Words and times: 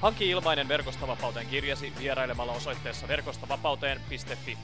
Hanki 0.00 0.30
ilmainen 0.30 0.68
Verkostavapauteen 0.68 1.46
kirjasi 1.46 1.92
vierailemalla 1.98 2.52
osoitteessa 2.52 3.08
verkostavapauteen.fi. 3.08 4.58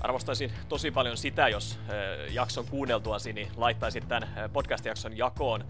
Arvostaisin 0.00 0.52
tosi 0.68 0.90
paljon 0.90 1.16
sitä, 1.16 1.48
jos 1.48 1.78
jakson 2.30 2.66
kuunneltuasi 2.66 3.32
niin 3.32 3.48
laittaisit 3.56 4.08
tämän 4.08 4.50
podcast-jakson 4.52 5.18
jakoon 5.18 5.64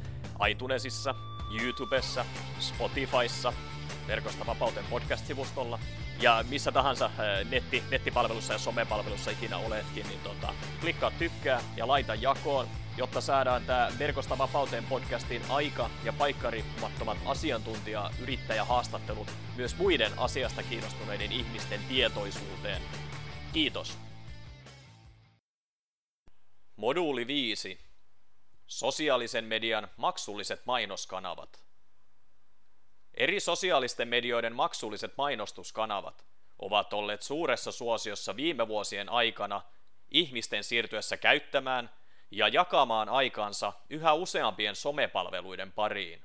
iTunesissa, 0.48 1.14
YouTubessa, 1.62 2.24
Spotifyssa, 2.60 3.52
Verkosta 4.06 4.46
vapauteen 4.46 4.86
podcast-sivustolla 4.91 5.78
ja 6.20 6.44
missä 6.48 6.72
tahansa 6.72 7.10
netti, 7.50 7.83
nettipalvelussa 7.91 8.52
ja 8.52 8.58
somepalvelussa 8.58 9.30
ikinä 9.30 9.56
oletkin, 9.56 10.06
niin 10.08 10.20
tota, 10.20 10.55
klikkaa 10.80 11.10
tykkää 11.10 11.60
ja 11.77 11.88
laita 11.88 12.14
jakoon 12.14 12.66
jotta 12.98 13.20
saadaan 13.20 13.64
tämä 13.64 13.88
Verkosta 13.98 14.38
vapauteen 14.38 14.84
podcastin 14.84 15.42
aika- 15.48 15.90
ja 16.04 16.12
paikkariippumattomat 16.12 17.18
asiantuntija 17.26 18.10
yrittäjähaastattelut 18.20 19.28
myös 19.56 19.77
muiden 19.77 20.18
asiasta 20.18 20.62
kiinnostuneiden 20.62 21.32
ihmisten 21.32 21.80
tietoisuuteen. 21.88 22.82
Kiitos. 23.52 23.98
Moduuli 26.77 27.27
5. 27.27 27.80
Sosiaalisen 28.66 29.44
median 29.44 29.88
maksulliset 29.96 30.66
mainoskanavat. 30.66 31.62
Eri 33.14 33.40
sosiaalisten 33.40 34.08
medioiden 34.08 34.55
maksulliset 34.55 35.12
mainostuskanavat 35.16 36.24
ovat 36.58 36.92
olleet 36.92 37.22
suuressa 37.22 37.72
suosiossa 37.72 38.36
viime 38.36 38.68
vuosien 38.68 39.08
aikana 39.08 39.62
ihmisten 40.10 40.64
siirtyessä 40.64 41.16
käyttämään 41.16 41.97
ja 42.30 42.48
jakamaan 42.48 43.08
aikansa 43.08 43.72
yhä 43.90 44.12
useampien 44.12 44.76
somepalveluiden 44.76 45.72
pariin. 45.72 46.22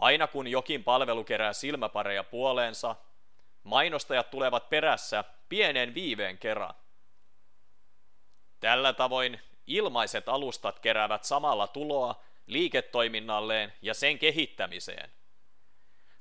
Aina 0.00 0.26
kun 0.26 0.48
jokin 0.48 0.84
palvelu 0.84 1.24
kerää 1.24 1.52
silmäpareja 1.52 2.24
puoleensa, 2.24 2.96
mainostajat 3.62 4.30
tulevat 4.30 4.70
perässä 4.70 5.24
pienen 5.48 5.94
viiveen 5.94 6.38
kerran. 6.38 6.74
Tällä 8.60 8.92
tavoin 8.92 9.40
ilmaiset 9.66 10.28
alustat 10.28 10.78
keräävät 10.78 11.24
samalla 11.24 11.66
tuloa 11.66 12.24
liiketoiminnalleen 12.46 13.72
ja 13.82 13.94
sen 13.94 14.18
kehittämiseen. 14.18 15.10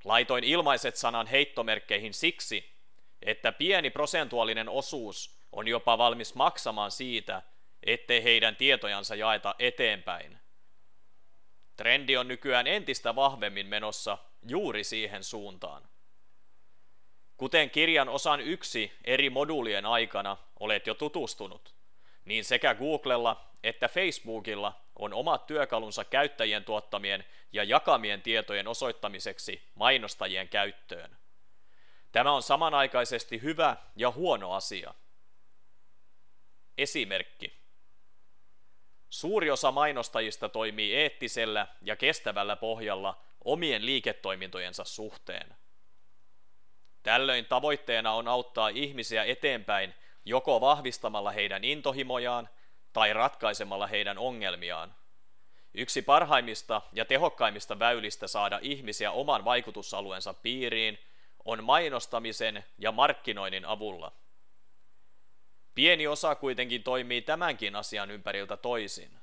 Laitoin 0.03 0.44
ilmaiset 0.44 0.95
sanan 0.95 1.28
heittomerkkeihin 1.28 2.13
siksi, 2.13 2.78
että 3.22 3.52
pieni 3.52 3.89
prosentuaalinen 3.89 4.69
osuus 4.69 5.38
on 5.52 5.67
jopa 5.67 5.97
valmis 5.97 6.35
maksamaan 6.35 6.91
siitä, 6.91 7.41
ettei 7.83 8.23
heidän 8.23 8.56
tietojansa 8.56 9.16
jaeta 9.16 9.56
eteenpäin. 9.59 10.38
Trendi 11.75 12.17
on 12.17 12.28
nykyään 12.28 12.67
entistä 12.67 13.16
vahvemmin 13.16 13.67
menossa 13.67 14.17
juuri 14.50 14.84
siihen 14.84 15.23
suuntaan. 15.23 15.84
Kuten 17.38 17.69
kirjan 17.69 18.09
osan 18.09 18.42
yksi 18.42 18.92
eri 19.06 19.30
moduulien 19.30 19.86
aikana 19.86 20.38
olet 20.59 20.88
jo 20.88 20.94
tutustunut, 20.94 21.75
niin 22.25 22.46
sekä 22.46 22.75
Googlella 22.75 23.47
että 23.63 23.88
Facebookilla 23.88 24.81
on 24.96 25.13
omat 25.13 25.47
työkalunsa 25.47 26.06
käyttäjien 26.06 26.66
tuottamien 26.66 27.25
ja 27.52 27.63
jakamien 27.63 28.22
tietojen 28.22 28.68
osoittamiseksi 28.68 29.69
mainostajien 29.75 30.50
käyttöön. 30.50 31.18
Tämä 32.12 32.31
on 32.31 32.44
samanaikaisesti 32.44 33.41
hyvä 33.41 33.78
ja 33.96 34.12
huono 34.12 34.53
asia. 34.53 34.94
Esimerkki. 36.78 37.56
Suuri 39.09 39.51
osa 39.51 39.72
mainostajista 39.72 40.50
toimii 40.50 40.95
eettisellä 40.95 41.68
ja 41.81 41.95
kestävällä 41.95 42.56
pohjalla 42.56 43.18
omien 43.45 43.85
liiketoimintojensa 43.85 44.84
suhteen. 44.84 45.56
Tällöin 47.03 47.46
tavoitteena 47.46 48.13
on 48.13 48.28
auttaa 48.28 48.69
ihmisiä 48.69 49.23
eteenpäin 49.23 49.94
joko 50.25 50.62
vahvistamalla 50.62 51.31
heidän 51.31 51.63
intohimojaan 51.63 52.50
tai 52.94 53.13
ratkaisemalla 53.13 53.88
heidän 53.88 54.17
ongelmiaan. 54.17 54.96
Yksi 55.73 56.01
parhaimmista 56.01 56.81
ja 56.94 57.06
tehokkaimmista 57.06 57.79
väylistä 57.79 58.28
saada 58.28 58.59
ihmisiä 58.62 59.12
oman 59.12 59.46
vaikutusalueensa 59.46 60.34
piiriin 60.34 61.00
on 61.46 61.63
mainostamisen 61.63 62.66
ja 62.78 62.91
markkinoinnin 62.91 63.66
avulla. 63.66 64.12
Pieni 65.78 66.08
osa 66.08 66.36
kuitenkin 66.36 66.84
toimii 66.84 67.22
tämänkin 67.22 67.76
asian 67.76 68.12
ympäriltä 68.12 68.58
toisin. 68.58 69.20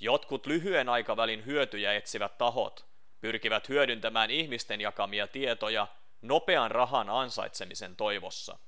Jotkut 0.00 0.46
lyhyen 0.46 0.88
aikavälin 0.88 1.46
hyötyjä 1.46 1.94
etsivät 1.94 2.38
tahot 2.38 2.86
pyrkivät 3.20 3.68
hyödyntämään 3.68 4.30
ihmisten 4.30 4.80
jakamia 4.80 5.26
tietoja 5.26 5.86
nopean 6.22 6.70
rahan 6.70 7.10
ansaitsemisen 7.10 7.96
toivossa. 7.96 8.58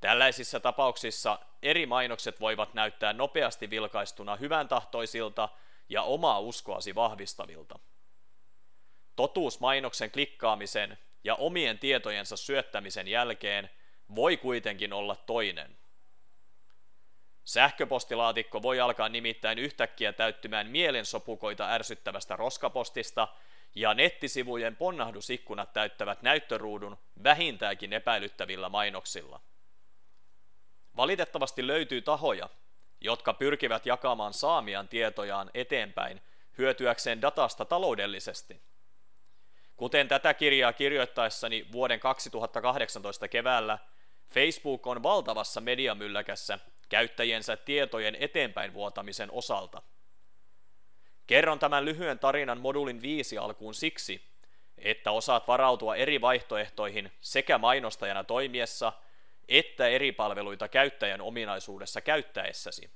Tällaisissa 0.00 0.60
tapauksissa 0.60 1.38
eri 1.62 1.86
mainokset 1.86 2.40
voivat 2.40 2.74
näyttää 2.74 3.12
nopeasti 3.12 3.70
vilkaistuna 3.70 4.36
hyvän 4.36 4.68
tahtoisilta 4.68 5.48
ja 5.88 6.02
omaa 6.02 6.38
uskoasi 6.40 6.94
vahvistavilta. 6.94 7.78
Totuus 9.16 9.60
mainoksen 9.60 10.10
klikkaamisen 10.10 10.98
ja 11.24 11.34
omien 11.34 11.78
tietojensa 11.78 12.36
syöttämisen 12.36 13.08
jälkeen– 13.08 13.70
voi 14.14 14.36
kuitenkin 14.36 14.92
olla 14.92 15.16
toinen. 15.16 15.76
Sähköpostilaatikko 17.44 18.62
voi 18.62 18.80
alkaa 18.80 19.08
nimittäin 19.08 19.58
yhtäkkiä 19.58 20.12
täyttymään 20.12 20.66
mielensopukoita 20.66 21.72
ärsyttävästä 21.72 22.36
roskapostista, 22.36 23.28
ja 23.74 23.94
nettisivujen 23.94 24.76
ponnahdusikkunat 24.76 25.72
täyttävät 25.72 26.22
näyttöruudun 26.22 26.98
vähintäänkin 27.24 27.92
epäilyttävillä 27.92 28.68
mainoksilla. 28.68 29.40
Valitettavasti 30.96 31.66
löytyy 31.66 32.02
tahoja, 32.02 32.48
jotka 33.00 33.34
pyrkivät 33.34 33.86
jakamaan 33.86 34.32
saamiaan 34.32 34.88
tietojaan 34.88 35.50
eteenpäin 35.54 36.20
hyötyäkseen 36.58 37.22
datasta 37.22 37.64
taloudellisesti. 37.64 38.62
Kuten 39.76 40.08
tätä 40.08 40.34
kirjaa 40.34 40.72
kirjoittaessani 40.72 41.66
vuoden 41.72 42.00
2018 42.00 43.28
keväällä 43.28 43.78
Facebook 44.30 44.86
on 44.86 45.02
valtavassa 45.02 45.60
mediamylläkässä 45.60 46.58
käyttäjiensä 46.88 47.56
tietojen 47.56 48.16
eteenpäin 48.20 48.74
vuotamisen 48.74 49.30
osalta. 49.32 49.82
Kerron 51.26 51.58
tämän 51.58 51.84
lyhyen 51.84 52.18
tarinan 52.18 52.60
modulin 52.60 53.02
viisi 53.02 53.38
alkuun 53.38 53.74
siksi, 53.74 54.22
että 54.78 55.10
osaat 55.10 55.48
varautua 55.48 55.96
eri 55.96 56.20
vaihtoehtoihin 56.20 57.12
sekä 57.20 57.58
mainostajana 57.58 58.24
toimiessa 58.24 58.92
että 59.50 59.88
eri 59.88 60.12
palveluita 60.12 60.68
käyttäjän 60.68 61.20
ominaisuudessa 61.20 62.00
käyttäessäsi. 62.00 62.90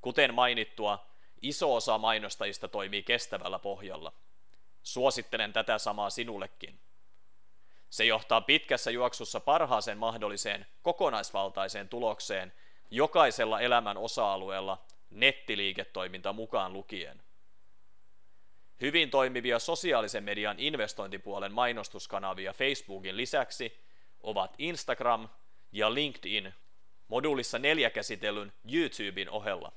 Kuten 0.00 0.34
mainittua, 0.34 1.06
iso 1.42 1.74
osa 1.74 1.98
mainostajista 1.98 2.68
toimii 2.68 3.02
kestävällä 3.02 3.58
pohjalla. 3.58 4.12
Suosittelen 4.82 5.52
tätä 5.52 5.78
samaa 5.78 6.10
sinullekin. 6.10 6.80
Se 7.94 8.04
johtaa 8.04 8.40
pitkässä 8.40 8.90
juoksussa 8.90 9.40
parhaaseen 9.40 9.98
mahdolliseen 9.98 10.66
kokonaisvaltaiseen 10.82 11.88
tulokseen 11.88 12.52
jokaisella 12.90 13.60
elämän 13.60 13.96
osa-alueella 13.96 14.84
nettiliiketoiminta 15.10 16.32
mukaan 16.32 16.72
lukien. 16.72 17.22
Hyvin 18.80 19.10
toimivia 19.10 19.58
sosiaalisen 19.58 20.24
median 20.24 20.58
investointipuolen 20.58 21.52
mainostuskanavia 21.52 22.52
Facebookin 22.52 23.16
lisäksi 23.16 23.80
ovat 24.20 24.54
Instagram 24.58 25.28
ja 25.72 25.94
LinkedIn 25.94 26.54
moduulissa 27.08 27.58
neljä 27.58 27.90
käsitellyn 27.90 28.52
YouTuben 28.72 29.30
ohella. 29.30 29.72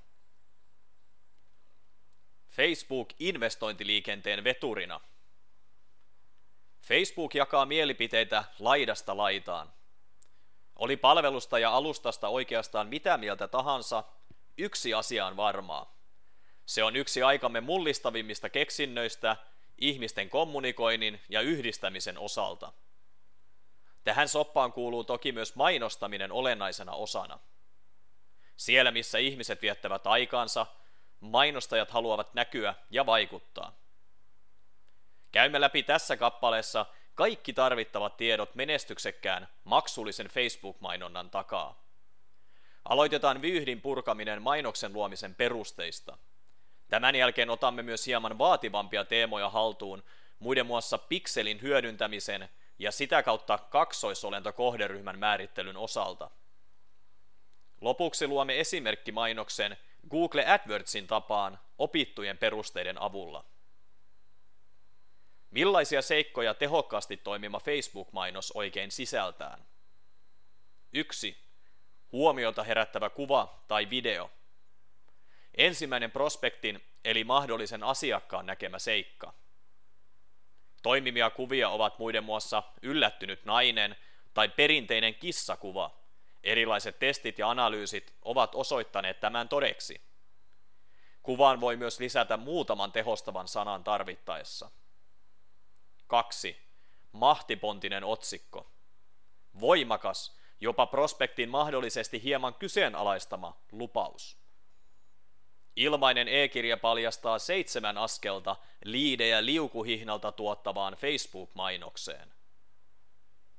Facebook 2.50 3.10
investointiliikenteen 3.20 4.44
veturina– 4.44 5.02
Facebook 6.88 7.36
jakaa 7.36 7.66
mielipiteitä 7.66 8.44
laidasta 8.60 9.18
laitaan. 9.18 9.74
Oli 10.76 10.98
palvelusta 10.98 11.60
ja 11.60 11.72
alustasta 11.72 12.28
oikeastaan 12.28 12.88
mitä 12.88 13.18
mieltä 13.18 13.48
tahansa, 13.48 14.04
yksi 14.58 14.94
asia 14.94 15.26
on 15.26 15.38
varmaa. 15.38 15.98
Se 16.66 16.84
on 16.84 16.96
yksi 16.96 17.24
aikamme 17.24 17.62
mullistavimmista 17.62 18.50
keksinnöistä 18.50 19.38
ihmisten 19.78 20.30
kommunikoinnin 20.30 21.22
ja 21.30 21.42
yhdistämisen 21.42 22.18
osalta. 22.18 22.74
Tähän 24.04 24.28
soppaan 24.28 24.74
kuuluu 24.74 25.04
toki 25.04 25.32
myös 25.32 25.56
mainostaminen 25.56 26.32
olennaisena 26.32 26.92
osana. 26.92 27.40
Siellä, 28.58 28.92
missä 28.92 29.18
ihmiset 29.18 29.62
viettävät 29.62 30.08
aikaansa, 30.08 30.66
mainostajat 31.20 31.92
haluavat 31.92 32.34
näkyä 32.34 32.76
ja 32.90 33.06
vaikuttaa. 33.06 33.77
Käymme 35.32 35.62
läpi 35.62 35.84
tässä 35.84 36.18
kappaleessa 36.18 36.86
kaikki 37.16 37.54
tarvittavat 37.54 38.18
tiedot 38.18 38.56
menestyksekkään 38.56 39.48
maksullisen 39.64 40.28
Facebook-mainonnan 40.28 41.30
takaa. 41.30 41.84
Aloitetaan 42.86 43.42
vyyhdin 43.42 43.82
purkaminen 43.82 44.42
mainoksen 44.42 44.94
luomisen 44.94 45.36
perusteista. 45.36 46.18
Tämän 46.90 47.16
jälkeen 47.16 47.50
otamme 47.50 47.84
myös 47.84 48.06
hieman 48.08 48.38
vaativampia 48.38 49.06
teemoja 49.06 49.50
haltuun, 49.50 50.04
muiden 50.40 50.66
muassa 50.66 50.98
pikselin 50.98 51.62
hyödyntämisen 51.62 52.50
ja 52.80 52.92
sitä 52.92 53.24
kautta 53.24 53.58
kaksoisolento-kohderyhmän 53.58 55.20
määrittelyn 55.20 55.78
osalta. 55.78 56.30
Lopuksi 57.82 58.28
luomme 58.28 58.60
esimerkkimainoksen 58.60 59.78
Google 60.10 60.46
AdWordsin 60.46 61.08
tapaan 61.08 61.60
opittujen 61.78 62.38
perusteiden 62.38 63.02
avulla. 63.02 63.46
Millaisia 65.52 66.02
seikkoja 66.02 66.54
tehokkaasti 66.54 67.18
toimiva 67.18 67.60
Facebook-mainos 67.60 68.52
oikein 68.52 68.92
sisältää? 68.92 69.58
1. 70.94 71.38
Huomiota 72.12 72.64
herättävä 72.64 73.10
kuva 73.10 73.64
tai 73.68 73.90
video. 73.90 74.32
Ensimmäinen 75.58 76.12
prospektin 76.12 76.84
eli 77.06 77.24
mahdollisen 77.24 77.84
asiakkaan 77.84 78.46
näkemä 78.46 78.80
seikka. 78.80 79.34
Toimivia 80.84 81.30
kuvia 81.30 81.70
ovat 81.70 82.00
muiden 82.00 82.24
muassa 82.24 82.64
yllättynyt 82.82 83.46
nainen 83.46 83.96
tai 84.34 84.50
perinteinen 84.50 85.16
kissakuva. 85.16 85.98
Erilaiset 86.44 87.00
testit 87.00 87.40
ja 87.40 87.50
analyysit 87.50 88.14
ovat 88.22 88.56
osoittaneet 88.56 89.20
tämän 89.20 89.50
todeksi. 89.50 90.02
Kuvaan 91.24 91.62
voi 91.62 91.78
myös 91.78 92.00
lisätä 92.00 92.38
muutaman 92.38 92.92
tehostavan 92.92 93.48
sanan 93.48 93.84
tarvittaessa. 93.84 94.72
2. 96.08 96.58
Mahtipontinen 97.12 98.04
otsikko. 98.04 98.72
Voimakas, 99.60 100.38
jopa 100.60 100.86
prospektin 100.86 101.50
mahdollisesti 101.50 102.24
hieman 102.24 102.54
kyseenalaistama 102.54 103.62
lupaus. 103.72 104.38
Ilmainen 105.76 106.28
e-kirja 106.28 106.78
paljastaa 106.78 107.40
seitsemän 107.40 107.98
askelta 107.98 108.56
liidejä 108.84 109.46
liukuhihnalta 109.46 110.32
tuottavaan 110.32 110.94
Facebook-mainokseen. 110.94 112.34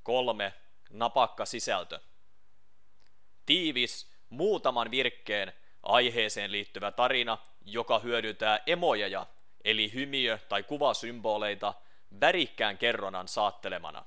3. 0.02 0.54
Napakka 0.90 1.46
sisältö. 1.46 2.00
Tiivis, 3.46 4.12
muutaman 4.30 4.90
virkkeen 4.90 5.52
aiheeseen 5.82 6.52
liittyvä 6.52 6.90
tarina, 6.92 7.38
joka 7.64 7.98
hyödyntää 7.98 8.60
emoja, 8.66 9.26
eli 9.64 9.92
hymiö- 9.94 10.38
tai 10.48 10.62
kuvasymboleita, 10.62 11.74
värikkään 12.20 12.78
kerronnan 12.78 13.28
saattelemana. 13.28 14.04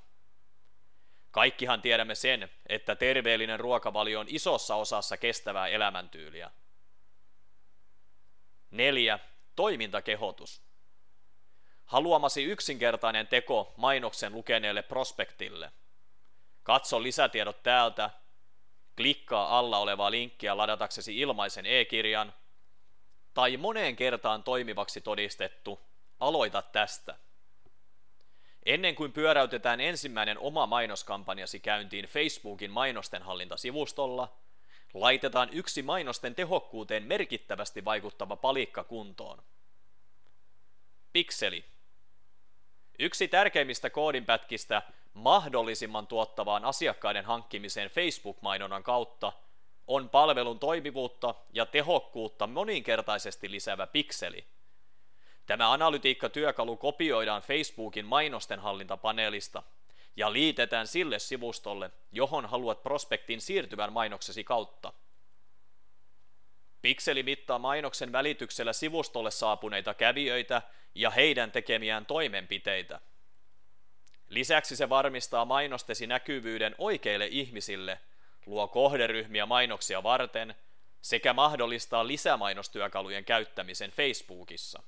Kaikkihan 1.30 1.82
tiedämme 1.82 2.14
sen, 2.14 2.50
että 2.66 2.96
terveellinen 2.96 3.60
ruokavalio 3.60 4.20
on 4.20 4.26
isossa 4.28 4.74
osassa 4.74 5.16
kestävää 5.16 5.68
elämäntyyliä. 5.68 6.50
4. 8.70 9.18
Toimintakehotus. 9.56 10.62
Haluamasi 11.84 12.44
yksinkertainen 12.44 13.26
teko 13.26 13.74
mainoksen 13.76 14.32
lukeneelle 14.32 14.82
prospektille. 14.82 15.72
Katso 16.62 17.02
lisätiedot 17.02 17.62
täältä, 17.62 18.10
klikkaa 18.96 19.58
alla 19.58 19.78
olevaa 19.78 20.10
linkkiä 20.10 20.56
ladataksesi 20.56 21.18
ilmaisen 21.18 21.66
e-kirjan, 21.66 22.34
tai 23.34 23.56
moneen 23.56 23.96
kertaan 23.96 24.42
toimivaksi 24.42 25.00
todistettu, 25.00 25.80
aloita 26.20 26.62
tästä. 26.62 27.14
Ennen 28.66 28.94
kuin 28.94 29.12
pyöräytetään 29.12 29.80
ensimmäinen 29.80 30.38
oma 30.38 30.66
mainoskampanjasi 30.66 31.60
käyntiin 31.60 32.04
Facebookin 32.04 32.70
mainostenhallintasivustolla, 32.70 34.36
laitetaan 34.94 35.48
yksi 35.52 35.82
mainosten 35.82 36.34
tehokkuuteen 36.34 37.02
merkittävästi 37.02 37.84
vaikuttava 37.84 38.36
palikka 38.36 38.84
kuntoon. 38.84 39.42
Pikseli. 41.12 41.64
Yksi 42.98 43.28
tärkeimmistä 43.28 43.90
koodinpätkistä 43.90 44.82
mahdollisimman 45.14 46.06
tuottavaan 46.06 46.64
asiakkaiden 46.64 47.24
hankkimiseen 47.24 47.90
Facebook-mainonnan 47.90 48.82
kautta 48.82 49.32
on 49.86 50.08
palvelun 50.08 50.58
toimivuutta 50.58 51.34
ja 51.52 51.66
tehokkuutta 51.66 52.46
moninkertaisesti 52.46 53.50
lisäävä 53.50 53.86
pikseli. 53.86 54.44
Tämä 55.46 55.72
analytiikkatyökalu 55.72 56.76
kopioidaan 56.76 57.42
Facebookin 57.42 58.06
mainosten 58.06 58.60
hallintapaneelista 58.60 59.62
ja 60.16 60.32
liitetään 60.32 60.86
sille 60.86 61.18
sivustolle, 61.18 61.90
johon 62.12 62.46
haluat 62.46 62.82
prospektin 62.82 63.40
siirtyvän 63.40 63.92
mainoksesi 63.92 64.44
kautta. 64.44 64.92
Pikseli 66.82 67.22
mittaa 67.22 67.58
mainoksen 67.58 68.12
välityksellä 68.12 68.72
sivustolle 68.72 69.30
saapuneita 69.30 69.94
kävijöitä 69.94 70.62
ja 70.94 71.10
heidän 71.10 71.52
tekemiään 71.52 72.06
toimenpiteitä. 72.06 73.00
Lisäksi 74.28 74.76
se 74.76 74.88
varmistaa 74.88 75.44
mainostesi 75.44 76.06
näkyvyyden 76.06 76.74
oikeille 76.78 77.26
ihmisille, 77.26 77.98
luo 78.46 78.68
kohderyhmiä 78.68 79.46
mainoksia 79.46 80.02
varten 80.02 80.54
sekä 81.00 81.32
mahdollistaa 81.32 82.06
lisämainostyökalujen 82.06 83.24
käyttämisen 83.24 83.90
Facebookissa. 83.90 84.82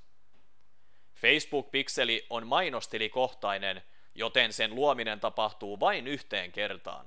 Facebook-pikseli 1.15 2.25
on 2.29 2.47
mainostilikohtainen– 2.47 3.81
joten 4.15 4.53
sen 4.53 4.75
luominen 4.75 5.19
tapahtuu 5.19 5.79
vain 5.79 6.07
yhteen 6.07 6.51
kertaan. 6.51 7.05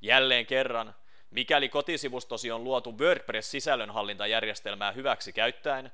Jälleen 0.00 0.46
kerran, 0.46 0.94
mikäli 1.30 1.68
kotisivustosi 1.68 2.50
on 2.50 2.64
luotu 2.64 2.98
WordPress-sisällönhallintajärjestelmää 2.98 4.92
hyväksi 4.92 5.32
käyttäen, 5.32 5.92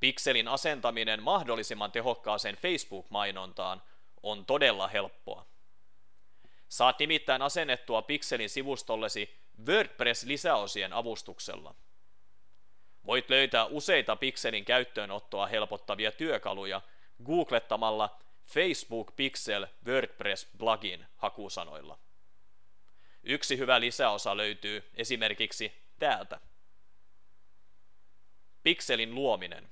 pikselin 0.00 0.48
asentaminen 0.48 1.22
mahdollisimman 1.22 1.92
tehokkaaseen 1.92 2.56
Facebook-mainontaan 2.56 3.82
on 4.22 4.46
todella 4.46 4.88
helppoa. 4.88 5.46
Saat 6.68 6.98
nimittäin 6.98 7.42
asennettua 7.42 8.02
pikselin 8.02 8.50
sivustollesi 8.50 9.36
WordPress-lisäosien 9.66 10.92
avustuksella. 10.92 11.74
Voit 13.06 13.30
löytää 13.30 13.64
useita 13.64 14.16
pikselin 14.16 14.64
käyttöönottoa 14.64 15.46
helpottavia 15.46 16.12
työkaluja 16.12 16.80
googlettamalla 17.24 18.18
Facebook 18.46 19.16
Pixel 19.16 19.66
WordPress 19.86 20.46
plugin 20.58 21.06
hakusanoilla. 21.16 21.98
Yksi 23.22 23.58
hyvä 23.58 23.80
lisäosa 23.80 24.36
löytyy 24.36 24.90
esimerkiksi 24.94 25.72
täältä. 25.98 26.40
Pikselin 28.62 29.14
luominen. 29.14 29.70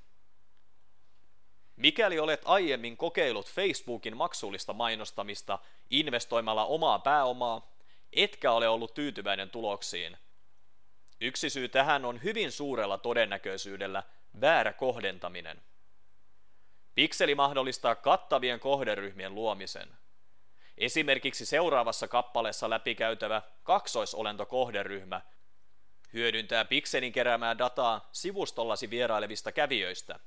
Mikäli 1.76 2.18
olet 2.18 2.42
aiemmin 2.44 2.96
kokeillut 2.96 3.50
Facebookin 3.50 4.16
maksullista 4.16 4.72
mainostamista 4.72 5.58
investoimalla 5.90 6.64
omaa 6.66 6.98
pääomaa, 6.98 7.72
etkä 8.12 8.52
ole 8.52 8.68
ollut 8.68 8.94
tyytyväinen 8.94 9.50
tuloksiin. 9.50 10.16
Yksi 11.20 11.50
syy 11.50 11.68
tähän 11.68 12.04
on 12.04 12.22
hyvin 12.22 12.52
suurella 12.52 12.98
todennäköisyydellä 12.98 14.02
väärä 14.40 14.72
kohdentaminen. 14.72 15.62
Pikseli 16.94 17.34
mahdollistaa 17.34 17.94
kattavien 17.94 18.60
kohderyhmien 18.60 19.34
luomisen. 19.34 19.88
Esimerkiksi 20.78 21.46
seuraavassa 21.46 22.08
kappaleessa 22.08 22.70
läpikäytävä 22.70 23.42
kaksoisolentokohderyhmä 23.62 25.20
hyödyntää 26.12 26.64
pikselin 26.64 27.12
keräämää 27.12 27.58
dataa 27.58 28.08
sivustollasi 28.12 28.90
vierailevista 28.90 29.52
kävijöistä. 29.52 30.20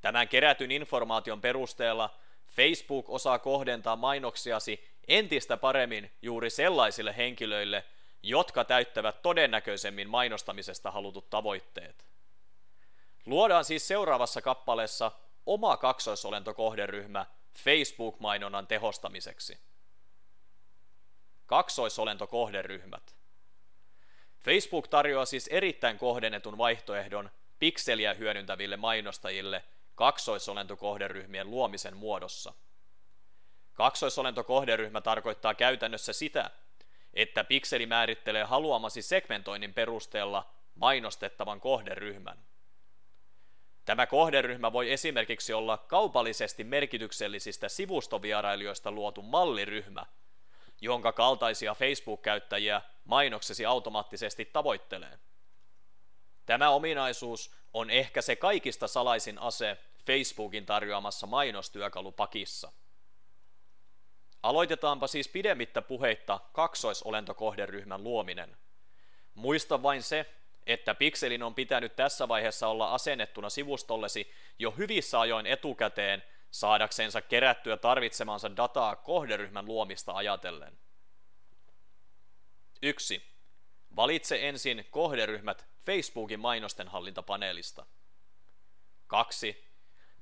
Tämän 0.00 0.28
kerätyn 0.28 0.70
informaation 0.70 1.40
perusteella 1.40 2.14
Facebook 2.46 3.10
osaa 3.10 3.38
kohdentaa 3.38 3.96
mainoksiasi 3.96 4.84
entistä 5.08 5.56
paremmin 5.56 6.10
juuri 6.22 6.50
sellaisille 6.50 7.16
henkilöille, 7.16 7.84
jotka 8.28 8.64
täyttävät 8.64 9.22
todennäköisemmin 9.22 10.08
mainostamisesta 10.08 10.90
halutut 10.90 11.30
tavoitteet. 11.30 12.06
Luodaan 13.26 13.64
siis 13.64 13.88
seuraavassa 13.88 14.42
kappaleessa 14.42 15.12
oma 15.46 15.76
kaksoisolentokohderyhmä 15.76 17.26
Facebook-mainonnan 17.58 18.66
tehostamiseksi. 18.66 19.58
Kaksoisolentokohderyhmät. 21.46 23.16
Facebook 24.44 24.88
tarjoaa 24.88 25.24
siis 25.24 25.48
erittäin 25.48 25.98
kohdennetun 25.98 26.58
vaihtoehdon 26.58 27.30
pikseliä 27.58 28.14
hyödyntäville 28.14 28.76
mainostajille 28.76 29.64
kaksoisolentokohderyhmien 29.94 31.50
luomisen 31.50 31.96
muodossa. 31.96 32.52
Kaksoisolentokohderyhmä 33.72 35.00
tarkoittaa 35.00 35.54
käytännössä 35.54 36.12
sitä, 36.12 36.50
että 37.16 37.44
pikseli 37.44 37.86
määrittelee 37.86 38.44
haluamasi 38.44 39.02
segmentoinnin 39.02 39.74
perusteella 39.74 40.50
mainostettavan 40.74 41.60
kohderyhmän. 41.60 42.38
Tämä 43.84 44.06
kohderyhmä 44.06 44.72
voi 44.72 44.92
esimerkiksi 44.92 45.52
olla 45.52 45.78
kaupallisesti 45.78 46.64
merkityksellisistä 46.64 47.68
sivustovierailijoista 47.68 48.92
luotu 48.92 49.22
malliryhmä, 49.22 50.06
jonka 50.80 51.12
kaltaisia 51.12 51.74
Facebook-käyttäjiä 51.74 52.82
mainoksesi 53.04 53.66
automaattisesti 53.66 54.44
tavoittelee. 54.44 55.18
Tämä 56.46 56.70
ominaisuus 56.70 57.54
on 57.74 57.90
ehkä 57.90 58.22
se 58.22 58.36
kaikista 58.36 58.88
salaisin 58.88 59.38
ase 59.38 59.76
Facebookin 60.06 60.66
tarjoamassa 60.66 61.26
mainostyökalupakissa. 61.26 62.72
Aloitetaanpa 64.46 65.06
siis 65.06 65.28
pidemmittä 65.28 65.82
puheitta 65.82 66.40
kaksoisolentokohderyhmän 66.52 68.04
luominen. 68.04 68.56
Muista 69.34 69.82
vain 69.82 70.02
se, 70.02 70.26
että 70.66 70.94
pikselin 70.94 71.42
on 71.42 71.54
pitänyt 71.54 71.96
tässä 71.96 72.28
vaiheessa 72.28 72.68
olla 72.68 72.94
asennettuna 72.94 73.50
sivustollesi 73.50 74.32
jo 74.58 74.70
hyvissä 74.70 75.20
ajoin 75.20 75.46
etukäteen 75.46 76.22
saadaksensa 76.50 77.20
kerättyä 77.22 77.76
tarvitsemansa 77.76 78.56
dataa 78.56 78.96
kohderyhmän 78.96 79.66
luomista 79.66 80.12
ajatellen. 80.12 80.78
1. 82.82 83.22
Valitse 83.96 84.48
ensin 84.48 84.86
kohderyhmät 84.90 85.66
Facebookin 85.86 86.40
mainosten 86.40 86.88
hallintapaneelista. 86.88 87.86
2. 89.06 89.64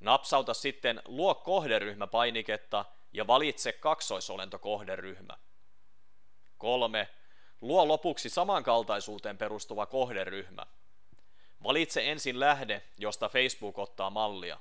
Napsauta 0.01 0.55
sitten 0.55 1.03
Luo 1.05 1.35
kohderyhmä 1.35 2.07
painiketta 2.07 2.85
ja 3.15 3.27
valitse 3.27 3.73
kaksoisolentokohderyhmä. 3.73 5.39
3. 6.59 7.09
Luo 7.61 7.89
lopuksi 7.89 8.29
samankaltaisuuteen 8.29 9.39
perustuva 9.39 9.87
kohderyhmä. 9.87 10.67
Valitse 11.63 12.11
ensin 12.11 12.41
lähde, 12.41 12.83
josta 12.99 13.29
Facebook 13.29 13.79
ottaa 13.79 14.11
mallia. 14.11 14.59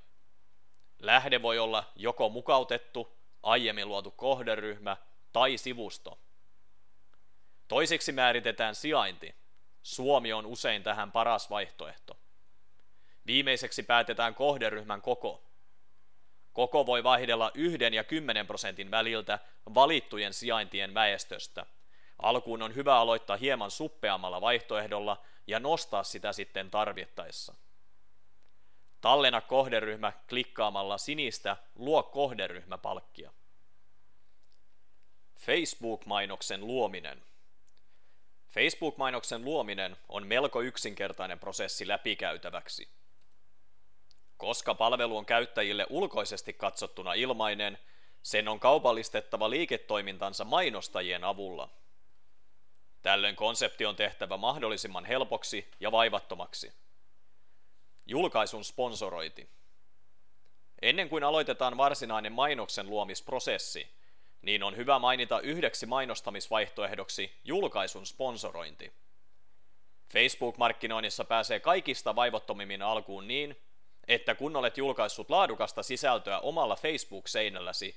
Lähde 1.00 1.42
voi 1.42 1.60
olla 1.60 1.92
joko 1.96 2.30
mukautettu, 2.30 3.18
aiemmin 3.44 3.88
luotu 3.88 4.12
kohderyhmä 4.12 4.98
tai 5.32 5.58
sivusto. 5.58 6.20
Toiseksi 7.68 8.12
määritetään 8.12 8.76
sijainti. 8.76 9.36
Suomi 9.84 10.34
on 10.34 10.46
usein 10.46 10.84
tähän 10.84 11.12
paras 11.12 11.50
vaihtoehto. 11.50 12.18
Viimeiseksi 13.26 13.84
päätetään 13.84 14.36
kohderyhmän 14.36 15.02
koko. 15.02 15.44
Koko 16.54 16.86
voi 16.86 17.04
vaihdella 17.04 17.52
yhden 17.54 17.94
ja 17.94 18.04
10 18.04 18.48
prosentin 18.48 18.92
väliltä 18.92 19.40
valittujen 19.74 20.34
sijaintien 20.34 20.94
väestöstä. 20.94 21.66
Alkuun 22.20 22.62
on 22.62 22.76
hyvä 22.76 22.98
aloittaa 22.98 23.38
hieman 23.38 23.72
suppeammalla 23.72 24.42
vaihtoehdolla 24.42 25.22
ja 25.48 25.60
nostaa 25.60 26.04
sitä 26.04 26.34
sitten 26.34 26.72
tarvittaessa. 26.72 27.56
Tallenna 29.02 29.42
kohderyhmä 29.42 30.14
klikkaamalla 30.30 30.98
sinistä 30.98 31.58
Luo 31.76 32.04
kohderyhmäpalkkia. 32.04 33.32
Facebook-mainoksen 35.40 36.68
luominen. 36.68 37.24
Facebook-mainoksen 38.50 39.46
luominen 39.46 39.98
on 40.10 40.28
melko 40.28 40.62
yksinkertainen 40.62 41.40
prosessi 41.40 41.88
läpikäytäväksi. 41.88 42.90
Koska 44.44 44.76
palvelu 44.76 45.18
on 45.18 45.26
käyttäjille 45.26 45.86
ulkoisesti 45.90 46.54
katsottuna 46.54 47.14
ilmainen, 47.14 47.78
sen 48.24 48.48
on 48.48 48.60
kaupallistettava 48.60 49.50
liiketoimintansa 49.50 50.44
mainostajien 50.44 51.24
avulla. 51.24 51.70
Tällöin 53.02 53.36
konsepti 53.36 53.86
on 53.86 53.96
tehtävä 53.96 54.38
mahdollisimman 54.38 55.06
helpoksi 55.06 55.72
ja 55.80 55.92
vaivattomaksi. 55.92 56.74
Julkaisun 58.06 58.64
sponsorointi. 58.64 59.50
Ennen 60.82 61.10
kuin 61.10 61.24
aloitetaan 61.24 61.78
varsinainen 61.78 62.34
mainoksen 62.34 62.90
luomisprosessi, 62.90 63.88
niin 64.42 64.64
on 64.64 64.76
hyvä 64.76 65.00
mainita 65.00 65.40
yhdeksi 65.40 65.86
mainostamisvaihtoehdoksi 65.86 67.40
julkaisun 67.44 68.06
sponsorointi. 68.06 68.94
Facebook-markkinoinnissa 70.14 71.26
pääsee 71.26 71.60
kaikista 71.60 72.16
vaivottomimmin 72.16 72.82
alkuun 72.82 73.28
niin, 73.28 73.58
että 74.08 74.36
kun 74.36 74.56
olet 74.56 74.78
julkaissut 74.78 75.30
laadukasta 75.30 75.84
sisältöä 75.84 76.40
omalla 76.40 76.76
Facebook-seinälläsi, 76.76 77.96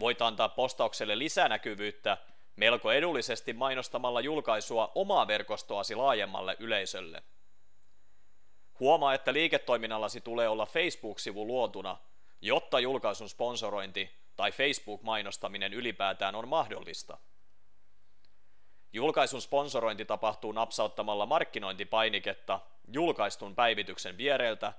voit 0.00 0.22
antaa 0.22 0.48
postaukselle 0.48 1.18
lisänäkyvyyttä 1.18 2.18
melko 2.56 2.92
edullisesti 2.92 3.52
mainostamalla 3.52 4.20
julkaisua 4.20 4.92
omaa 4.94 5.26
verkostoasi 5.26 5.94
laajemmalle 5.94 6.56
yleisölle. 6.58 7.22
Huomaa, 8.80 9.14
että 9.14 9.32
liiketoiminnallasi 9.32 10.20
tulee 10.20 10.48
olla 10.48 10.66
Facebook-sivu 10.66 11.46
luotuna, 11.46 11.96
jotta 12.40 12.80
julkaisun 12.80 13.28
sponsorointi 13.28 14.10
tai 14.36 14.52
Facebook-mainostaminen 14.52 15.74
ylipäätään 15.74 16.34
on 16.34 16.48
mahdollista. 16.48 17.18
Julkaisun 18.92 19.42
sponsorointi 19.42 20.04
tapahtuu 20.04 20.52
napsauttamalla 20.52 21.26
markkinointipainiketta 21.26 22.60
julkaistun 22.92 23.54
päivityksen 23.54 24.16
viereltä 24.16 24.72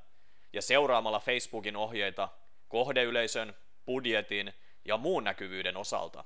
ja 0.53 0.61
seuraamalla 0.61 1.19
Facebookin 1.19 1.75
ohjeita 1.75 2.29
kohdeyleisön, 2.67 3.55
budjetin 3.85 4.53
ja 4.85 4.97
muun 4.97 5.23
näkyvyyden 5.23 5.77
osalta. 5.77 6.23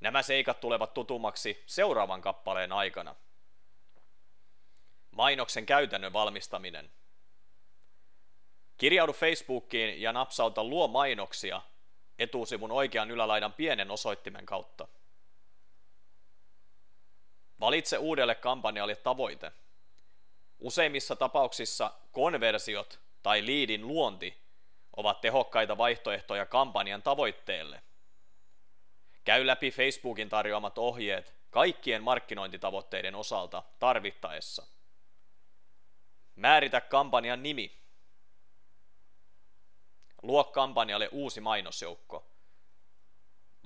Nämä 0.00 0.22
seikat 0.22 0.60
tulevat 0.60 0.94
tutummaksi 0.94 1.62
seuraavan 1.66 2.20
kappaleen 2.20 2.72
aikana. 2.72 3.14
Mainoksen 5.10 5.66
käytännön 5.66 6.12
valmistaminen. 6.12 6.90
Kirjaudu 8.78 9.12
Facebookiin 9.12 10.02
ja 10.02 10.12
napsauta 10.12 10.64
Luo 10.64 10.88
mainoksia 10.88 11.62
etusivun 12.18 12.72
oikean 12.72 13.10
ylälaidan 13.10 13.52
pienen 13.52 13.90
osoittimen 13.90 14.46
kautta. 14.46 14.88
Valitse 17.60 17.98
uudelle 17.98 18.34
kampanjalle 18.34 18.96
tavoite. 18.96 19.52
Useimmissa 20.58 21.16
tapauksissa 21.16 21.92
konversiot 22.12 23.00
tai 23.22 23.46
liidin 23.46 23.86
luonti 23.86 24.38
ovat 24.96 25.20
tehokkaita 25.20 25.78
vaihtoehtoja 25.78 26.46
kampanjan 26.46 27.02
tavoitteelle. 27.02 27.82
Käy 29.24 29.46
läpi 29.46 29.70
Facebookin 29.70 30.28
tarjoamat 30.28 30.78
ohjeet 30.78 31.34
kaikkien 31.50 32.02
markkinointitavoitteiden 32.02 33.14
osalta 33.14 33.62
tarvittaessa. 33.78 34.66
Määritä 36.36 36.80
kampanjan 36.80 37.42
nimi. 37.42 37.78
Luo 40.22 40.44
kampanjalle 40.44 41.08
uusi 41.12 41.40
mainosjoukko. 41.40 42.26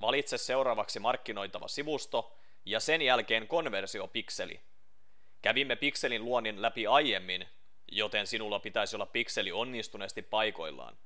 Valitse 0.01 0.37
seuraavaksi 0.37 0.99
markkinoitava 0.99 1.67
sivusto 1.67 2.37
ja 2.65 2.79
sen 2.79 3.01
jälkeen 3.01 3.47
konversiopikseli. 3.47 4.61
Kävimme 5.43 5.75
pikselin 5.75 6.25
luonnin 6.25 6.61
läpi 6.61 6.87
aiemmin, 6.87 7.47
joten 7.91 8.27
sinulla 8.27 8.59
pitäisi 8.59 8.95
olla 8.95 9.05
pikseli 9.05 9.51
onnistuneesti 9.51 10.21
paikoillaan. 10.21 10.97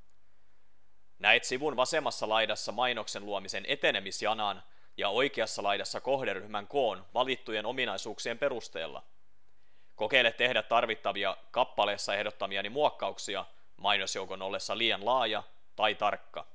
Näet 1.19 1.43
sivun 1.43 1.75
vasemmassa 1.75 2.29
laidassa 2.29 2.71
mainoksen 2.71 3.25
luomisen 3.25 3.65
etenemisjanan 3.67 4.63
ja 4.97 5.09
oikeassa 5.09 5.63
laidassa 5.63 6.01
kohderyhmän 6.01 6.67
koon 6.67 7.05
valittujen 7.13 7.65
ominaisuuksien 7.65 8.37
perusteella. 8.37 9.03
Kokeile 9.95 10.31
tehdä 10.31 10.63
tarvittavia 10.63 11.37
kappaleessa 11.51 12.15
ehdottamiani 12.15 12.69
muokkauksia 12.69 13.45
mainosjoukon 13.77 14.41
ollessa 14.41 14.77
liian 14.77 15.05
laaja 15.05 15.43
tai 15.75 15.95
tarkka. 15.95 16.45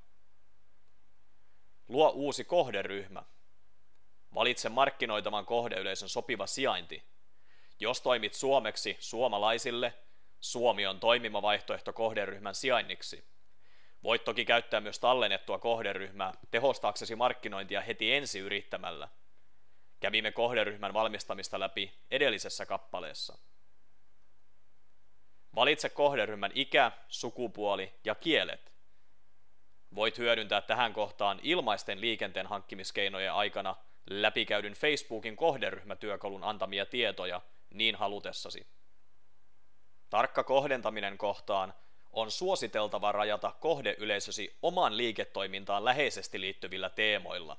Luo 1.89 2.09
uusi 2.09 2.45
kohderyhmä. 2.45 3.23
Valitse 4.35 4.69
markkinoitavan 4.69 5.47
kohdeyleisön 5.47 6.09
sopiva 6.09 6.47
sijainti. 6.47 7.13
Jos 7.83 8.01
toimit 8.01 8.35
suomeksi 8.35 8.97
suomalaisille, 9.01 9.95
Suomi 10.41 10.87
on 10.87 11.01
toimiva 11.01 11.43
vaihtoehto 11.43 11.93
kohderyhmän 11.93 12.55
sijainniksi. 12.55 13.25
Voit 14.03 14.25
toki 14.25 14.45
käyttää 14.45 14.81
myös 14.81 14.99
tallennettua 14.99 15.59
kohderyhmää 15.59 16.33
tehostaaksesi 16.51 17.17
markkinointia 17.17 17.81
heti 17.81 18.13
ensi 18.13 18.39
yrittämällä. 18.39 19.09
Kävimme 20.01 20.33
kohderyhmän 20.33 20.95
valmistamista 20.95 21.61
läpi 21.61 21.93
edellisessä 22.11 22.67
kappaleessa. 22.67 23.39
Valitse 25.55 25.89
kohderyhmän 25.89 26.53
ikä, 26.55 26.93
sukupuoli 27.09 27.95
ja 28.05 28.15
kielet. 28.15 28.73
Voit 29.95 30.19
hyödyntää 30.19 30.61
tähän 30.61 30.93
kohtaan 30.93 31.41
ilmaisten 31.43 32.01
liikenteen 32.01 32.47
hankkimiskeinojen 32.47 33.33
aikana 33.33 33.77
läpikäydyn 34.11 34.75
Facebookin 34.75 35.37
kohderyhmätyökalun 35.37 36.45
antamia 36.45 36.87
tietoja 36.87 37.41
niin 37.75 37.95
halutessasi. 37.95 38.67
Tarkka 40.11 40.45
kohdentaminen 40.45 41.19
kohtaan 41.19 41.75
on 42.13 42.31
suositeltava 42.31 43.13
rajata 43.13 43.53
kohdeyleisösi 43.61 44.57
oman 44.63 44.97
liiketoimintaan 44.97 45.85
läheisesti 45.85 46.41
liittyvillä 46.41 46.91
teemoilla. 46.91 47.57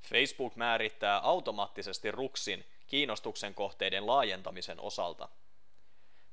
Facebook 0.00 0.56
määrittää 0.56 1.18
automaattisesti 1.18 2.10
ruksin 2.10 2.64
kiinnostuksen 2.86 3.54
kohteiden 3.54 4.06
laajentamisen 4.06 4.80
osalta. 4.80 5.28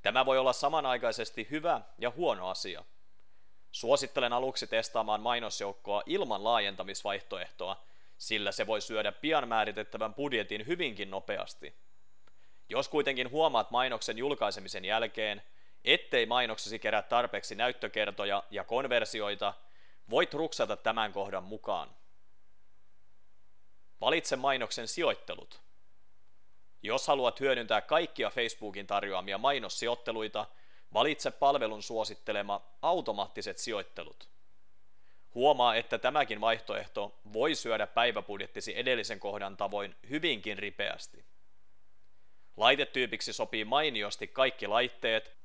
Tämä 0.01 0.25
voi 0.25 0.37
olla 0.37 0.53
samanaikaisesti 0.53 1.47
hyvä 1.51 1.81
ja 1.97 2.09
huono 2.09 2.49
asia. 2.49 2.83
Suosittelen 3.71 4.33
aluksi 4.33 4.67
testaamaan 4.67 5.21
mainosjoukkoa 5.21 6.03
ilman 6.05 6.43
laajentamisvaihtoehtoa, 6.43 7.83
sillä 8.17 8.51
se 8.51 8.67
voi 8.67 8.81
syödä 8.81 9.11
pian 9.11 9.47
määritettävän 9.47 10.13
budjetin 10.13 10.67
hyvinkin 10.67 11.11
nopeasti. 11.11 11.75
Jos 12.69 12.89
kuitenkin 12.89 13.31
huomaat 13.31 13.71
mainoksen 13.71 14.17
julkaisemisen 14.17 14.85
jälkeen, 14.85 15.41
ettei 15.85 16.25
mainoksesi 16.25 16.79
kerää 16.79 17.01
tarpeeksi 17.01 17.55
näyttökertoja 17.55 18.43
ja 18.51 18.63
konversioita, 18.63 19.53
voit 20.09 20.33
ruksata 20.33 20.77
tämän 20.77 21.13
kohdan 21.13 21.43
mukaan. 21.43 21.89
Valitse 24.01 24.35
mainoksen 24.35 24.87
sijoittelut. 24.87 25.61
Jos 26.83 27.07
haluat 27.07 27.39
hyödyntää 27.39 27.81
kaikkia 27.81 28.29
Facebookin 28.29 28.87
tarjoamia 28.87 29.37
mainossijoitteluita, 29.37 30.45
valitse 30.93 31.31
palvelun 31.31 31.83
suosittelema 31.83 32.61
automaattiset 32.81 33.57
sijoittelut. 33.57 34.29
Huomaa, 35.35 35.75
että 35.75 35.97
tämäkin 35.97 36.41
vaihtoehto 36.41 37.19
voi 37.33 37.55
syödä 37.55 37.87
päiväbudjettisi 37.87 38.79
edellisen 38.79 39.19
kohdan 39.19 39.57
tavoin 39.57 39.95
hyvinkin 40.09 40.57
ripeästi. 40.57 41.25
Laitetyypiksi 42.57 43.33
sopii 43.33 43.65
mainiosti 43.65 44.27
kaikki 44.27 44.67
laitteet 44.67 45.37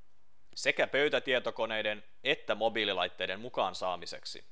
sekä 0.54 0.86
pöytätietokoneiden 0.86 2.04
että 2.24 2.54
mobiililaitteiden 2.54 3.40
mukaan 3.40 3.74
saamiseksi. 3.74 4.44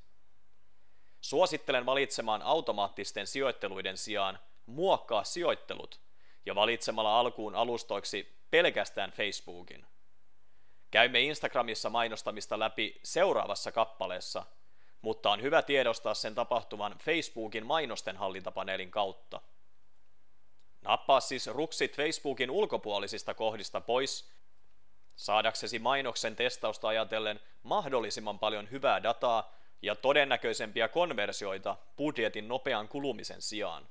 Suosittelen 1.21 1.85
valitsemaan 1.85 2.41
automaattisten 2.41 3.27
sijoitteluiden 3.27 3.97
sijaan 3.97 4.39
muokkaa 4.65 5.23
sijoittelut 5.23 6.01
ja 6.45 6.55
valitsemalla 6.55 7.19
alkuun 7.19 7.55
alustoiksi 7.55 8.41
pelkästään 8.51 9.11
Facebookin. 9.11 9.85
Käymme 10.91 11.21
Instagramissa 11.21 11.89
mainostamista 11.89 12.59
läpi 12.59 12.99
seuraavassa 13.03 13.71
kappaleessa, 13.71 14.45
mutta 15.01 15.31
on 15.31 15.41
hyvä 15.41 15.61
tiedostaa 15.61 16.13
sen 16.13 16.35
tapahtuvan 16.35 16.95
Facebookin 16.97 17.65
mainosten 17.65 18.17
hallintapaneelin 18.17 18.91
kautta. 18.91 19.41
Nappaa 20.81 21.19
siis 21.19 21.47
ruksit 21.47 21.95
Facebookin 21.95 22.51
ulkopuolisista 22.51 23.33
kohdista 23.33 23.81
pois, 23.81 24.31
saadaksesi 25.15 25.79
mainoksen 25.79 26.35
testausta 26.35 26.87
ajatellen 26.87 27.39
mahdollisimman 27.63 28.39
paljon 28.39 28.71
hyvää 28.71 29.03
dataa 29.03 29.53
ja 29.81 29.95
todennäköisempiä 29.95 30.87
konversioita 30.87 31.77
budjetin 31.97 32.47
nopean 32.47 32.87
kulumisen 32.87 33.41
sijaan. 33.41 33.89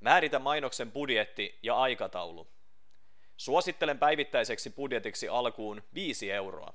Määritä 0.00 0.38
mainoksen 0.38 0.92
budjetti 0.92 1.58
ja 1.62 1.76
aikataulu. 1.76 2.48
Suosittelen 3.36 3.98
päivittäiseksi 3.98 4.70
budjetiksi 4.70 5.28
alkuun 5.28 5.82
5 5.94 6.32
euroa. 6.32 6.74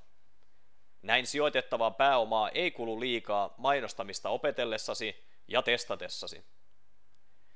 Näin 1.02 1.28
sijoitettavaa 1.28 1.92
pääomaa 1.92 2.50
ei 2.50 2.72
kulu 2.72 3.00
liikaa 3.00 3.54
mainostamista 3.58 4.30
opetellessasi 4.30 5.26
ja 5.48 5.62
testatessasi. 5.62 6.44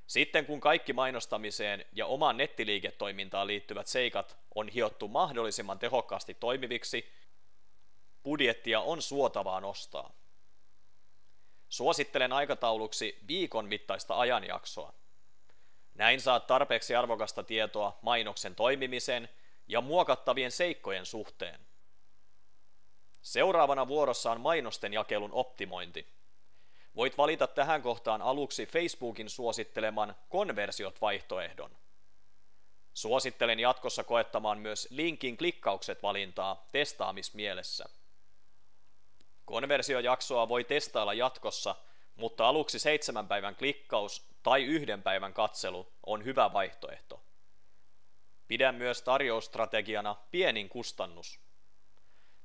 Sitten 0.07 0.45
kun 0.45 0.59
kaikki 0.59 0.93
mainostamiseen 0.93 1.85
ja 1.91 2.05
omaan 2.05 2.37
nettiliiketoimintaan 2.37 3.47
liittyvät 3.47 3.87
seikat 3.87 4.37
on 4.55 4.69
hiottu 4.69 5.07
mahdollisimman 5.07 5.79
tehokkaasti 5.79 6.33
toimiviksi, 6.33 7.11
budjettia 8.23 8.81
on 8.81 9.01
suotavaa 9.01 9.61
nostaa. 9.61 10.11
Suosittelen 11.69 12.33
aikatauluksi 12.33 13.19
viikon 13.27 13.65
mittaista 13.65 14.19
ajanjaksoa. 14.19 14.93
Näin 15.95 16.21
saat 16.21 16.47
tarpeeksi 16.47 16.95
arvokasta 16.95 17.43
tietoa 17.43 17.99
mainoksen 18.01 18.55
toimimisen 18.55 19.29
ja 19.67 19.81
muokattavien 19.81 20.51
seikkojen 20.51 21.05
suhteen. 21.05 21.59
Seuraavana 23.21 23.87
vuorossa 23.87 24.31
on 24.31 24.41
mainosten 24.41 24.93
jakelun 24.93 25.31
optimointi. 25.33 26.16
Voit 26.97 27.17
valita 27.17 27.47
tähän 27.47 27.81
kohtaan 27.81 28.21
aluksi 28.21 28.65
Facebookin 28.65 29.29
suositteleman 29.29 30.15
konversiot-vaihtoehdon. 30.29 31.77
Suosittelen 32.93 33.59
jatkossa 33.59 34.03
koettamaan 34.03 34.59
myös 34.59 34.87
linkin 34.91 35.37
klikkaukset 35.37 36.03
valintaa 36.03 36.67
testaamismielessä. 36.71 37.85
Konversiojaksoa 39.45 40.49
voi 40.49 40.63
testailla 40.63 41.13
jatkossa, 41.13 41.75
mutta 42.15 42.47
aluksi 42.47 42.79
seitsemän 42.79 43.27
päivän 43.27 43.55
klikkaus 43.55 44.27
tai 44.43 44.63
yhden 44.63 45.03
päivän 45.03 45.33
katselu 45.33 45.87
on 46.05 46.25
hyvä 46.25 46.53
vaihtoehto. 46.53 47.21
Pidän 48.47 48.75
myös 48.75 49.01
tarjousstrategiana 49.01 50.15
pienin 50.31 50.69
kustannus. 50.69 51.39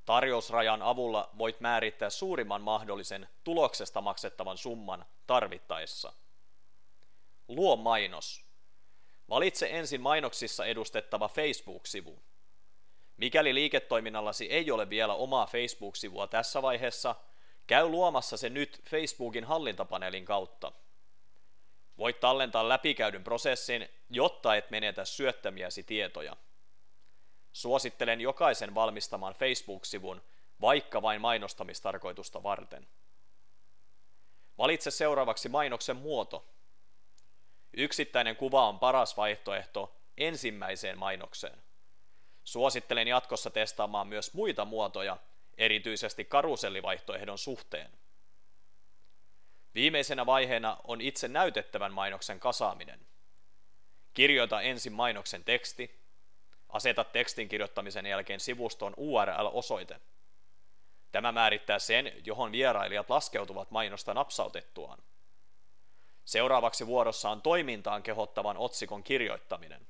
Tarjousrajan 0.04 0.82
avulla 0.82 1.30
voit 1.38 1.60
määrittää 1.60 2.10
suurimman 2.10 2.62
mahdollisen 2.62 3.28
tuloksesta 3.44 4.00
maksettavan 4.00 4.58
summan 4.58 5.06
tarvittaessa. 5.26 6.12
Luo 7.48 7.76
mainos. 7.76 8.44
Valitse 9.28 9.68
ensin 9.70 10.00
mainoksissa 10.00 10.66
edustettava 10.66 11.28
Facebook-sivu. 11.28 12.22
Mikäli 13.16 13.54
liiketoiminnallasi 13.54 14.46
ei 14.52 14.70
ole 14.70 14.90
vielä 14.90 15.14
omaa 15.14 15.46
Facebook-sivua 15.46 16.26
tässä 16.26 16.62
vaiheessa, 16.62 17.14
käy 17.66 17.88
luomassa 17.88 18.36
se 18.36 18.48
nyt 18.48 18.82
Facebookin 18.84 19.44
hallintapaneelin 19.44 20.24
kautta. 20.24 20.72
Voit 21.98 22.20
tallentaa 22.20 22.68
läpikäydyn 22.68 23.24
prosessin, 23.24 23.88
jotta 24.10 24.56
et 24.56 24.70
menetä 24.70 25.04
syöttämiäsi 25.04 25.82
tietoja. 25.82 26.36
Suosittelen 27.52 28.20
jokaisen 28.20 28.74
valmistamaan 28.74 29.34
Facebook-sivun, 29.34 30.22
vaikka 30.60 31.02
vain 31.02 31.20
mainostamistarkoitusta 31.20 32.42
varten. 32.42 32.86
Valitse 34.58 34.90
seuraavaksi 34.90 35.48
mainoksen 35.48 35.96
muoto. 35.96 36.46
Yksittäinen 37.76 38.36
kuva 38.36 38.68
on 38.68 38.78
paras 38.78 39.16
vaihtoehto 39.16 39.96
ensimmäiseen 40.16 40.98
mainokseen. 40.98 41.62
Suosittelen 42.44 43.08
jatkossa 43.08 43.50
testaamaan 43.50 44.06
myös 44.06 44.34
muita 44.34 44.64
muotoja, 44.64 45.16
erityisesti 45.58 46.24
karusellivaihtoehdon 46.24 47.38
suhteen. 47.38 47.90
Viimeisenä 49.74 50.26
vaiheena 50.26 50.76
on 50.84 51.00
itse 51.00 51.28
näytettävän 51.28 51.92
mainoksen 51.92 52.40
kasaaminen. 52.40 53.00
Kirjoita 54.14 54.60
ensin 54.60 54.92
mainoksen 54.92 55.44
teksti, 55.44 56.01
aseta 56.72 57.04
tekstin 57.04 57.48
kirjoittamisen 57.48 58.06
jälkeen 58.06 58.40
sivuston 58.40 58.94
URL-osoite. 58.96 60.00
Tämä 61.12 61.32
määrittää 61.32 61.78
sen, 61.78 62.12
johon 62.24 62.52
vierailijat 62.52 63.10
laskeutuvat 63.10 63.70
mainosta 63.70 64.14
napsautettuaan. 64.14 64.98
Seuraavaksi 66.24 66.86
vuorossa 66.86 67.30
on 67.30 67.42
toimintaan 67.42 68.02
kehottavan 68.02 68.56
otsikon 68.56 69.02
kirjoittaminen. 69.02 69.86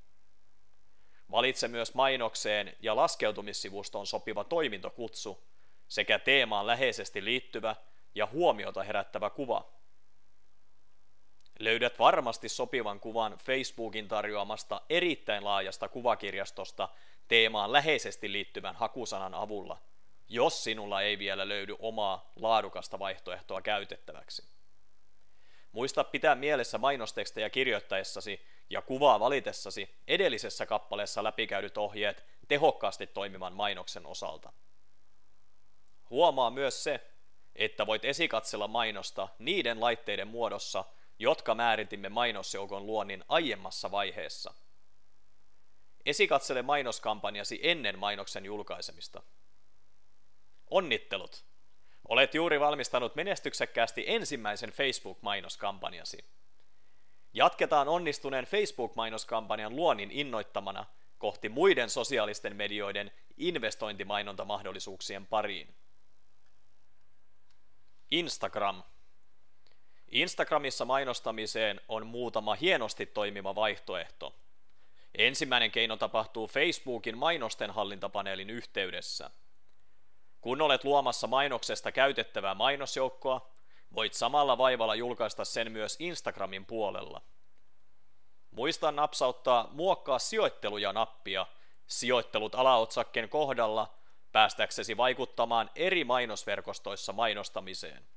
Valitse 1.31 1.69
myös 1.69 1.95
mainokseen 1.95 2.77
ja 2.81 2.97
laskeutumissivustoon 2.97 4.07
sopiva 4.07 4.45
toimintokutsu 4.45 5.45
sekä 5.89 6.19
teemaan 6.19 6.67
läheisesti 6.67 7.25
liittyvä 7.25 7.77
ja 8.15 8.27
huomiota 8.27 8.83
herättävä 8.83 9.31
kuva. 9.31 9.73
Löydät 11.63 11.99
varmasti 11.99 12.49
sopivan 12.49 13.01
kuvan 13.01 13.39
Facebookin 13.39 14.09
tarjoamasta 14.09 14.81
erittäin 14.91 15.45
laajasta 15.45 15.89
kuvakirjastosta 15.89 16.89
teemaan 17.29 17.73
läheisesti 17.73 18.33
liittyvän 18.33 18.77
hakusanan 18.77 19.35
avulla, 19.35 19.79
jos 20.29 20.65
sinulla 20.65 21.03
ei 21.03 21.19
vielä 21.19 21.49
löydy 21.49 21.77
omaa 21.79 22.31
laadukasta 22.37 22.99
vaihtoehtoa 22.99 23.63
käytettäväksi. 23.63 24.49
Muista 25.73 26.05
pitää 26.05 26.35
mielessä 26.35 26.79
mainostekstejä 26.79 27.51
kirjoittaessasi 27.51 28.47
ja 28.71 28.83
kuvaa 28.83 29.21
valitessasi 29.21 29.95
edellisessä 30.09 30.67
kappaleessa 30.67 31.25
läpikäydyt 31.25 31.79
ohjeet 31.79 32.25
tehokkaasti 32.49 33.07
toimivan 33.07 33.53
mainoksen 33.53 34.07
osalta. 34.07 34.53
Huomaa 36.11 36.51
myös 36.51 36.85
se, 36.85 37.01
että 37.57 37.87
voit 37.87 38.05
esikatsella 38.05 38.69
mainosta 38.69 39.29
niiden 39.39 39.81
laitteiden 39.81 40.29
muodossa, 40.29 40.85
jotka 41.23 41.55
määritimme 41.55 42.09
mainosjoukon 42.09 42.87
luonnin 42.87 43.25
aiemmassa 43.29 43.91
vaiheessa. 43.91 44.55
Esikatsele 46.07 46.63
mainoskampanjasi 46.63 47.61
ennen 47.63 47.99
mainoksen 47.99 48.45
julkaisemista. 48.45 49.23
Onnittelut! 50.71 51.45
Olet 52.09 52.35
juuri 52.35 52.61
valmistanut 52.61 53.15
menestyksekkäästi 53.15 54.05
ensimmäisen 54.07 54.71
Facebook-mainoskampanjasi. 54.71 56.25
Jatketaan 57.35 57.89
onnistuneen 57.89 58.45
Facebook-mainoskampanjan 58.45 59.77
luonnin 59.77 60.11
innoittamana 60.11 60.85
kohti 61.19 61.49
muiden 61.49 61.91
sosiaalisten 61.91 62.57
medioiden 62.57 63.13
investointimainontamahdollisuuksien 63.37 65.27
pariin. 65.27 65.75
Instagram. 68.11 68.83
Instagramissa 70.13 70.85
mainostamiseen 70.85 71.81
on 71.89 72.07
muutama 72.07 72.55
hienosti 72.55 73.07
toimiva 73.07 73.55
vaihtoehto. 73.55 74.35
Ensimmäinen 75.19 75.71
keino 75.71 75.97
tapahtuu 75.97 76.47
Facebookin 76.47 77.19
mainosten 77.19 77.71
hallintapaneelin 77.71 78.51
yhteydessä. 78.51 79.31
Kun 80.41 80.63
olet 80.63 80.85
luomassa 80.85 81.27
mainoksesta 81.27 81.93
käytettävää 81.93 82.55
mainosjoukkoa, 82.55 83.51
voit 83.95 84.15
samalla 84.15 84.59
vaivalla 84.59 84.95
julkaista 84.95 85.45
sen 85.45 85.73
myös 85.73 85.97
Instagramin 85.99 86.67
puolella. 86.67 87.23
Muista 88.51 88.93
napsauttaa 88.93 89.69
muokkaa 89.73 90.19
sijoitteluja 90.19 90.93
nappia 90.93 91.47
sijoittelut 91.87 92.55
alaotsakkeen 92.55 93.29
kohdalla 93.29 93.95
päästäksesi 94.33 94.97
vaikuttamaan 94.97 95.71
eri 95.75 96.05
mainosverkostoissa 96.05 97.13
mainostamiseen. 97.13 98.12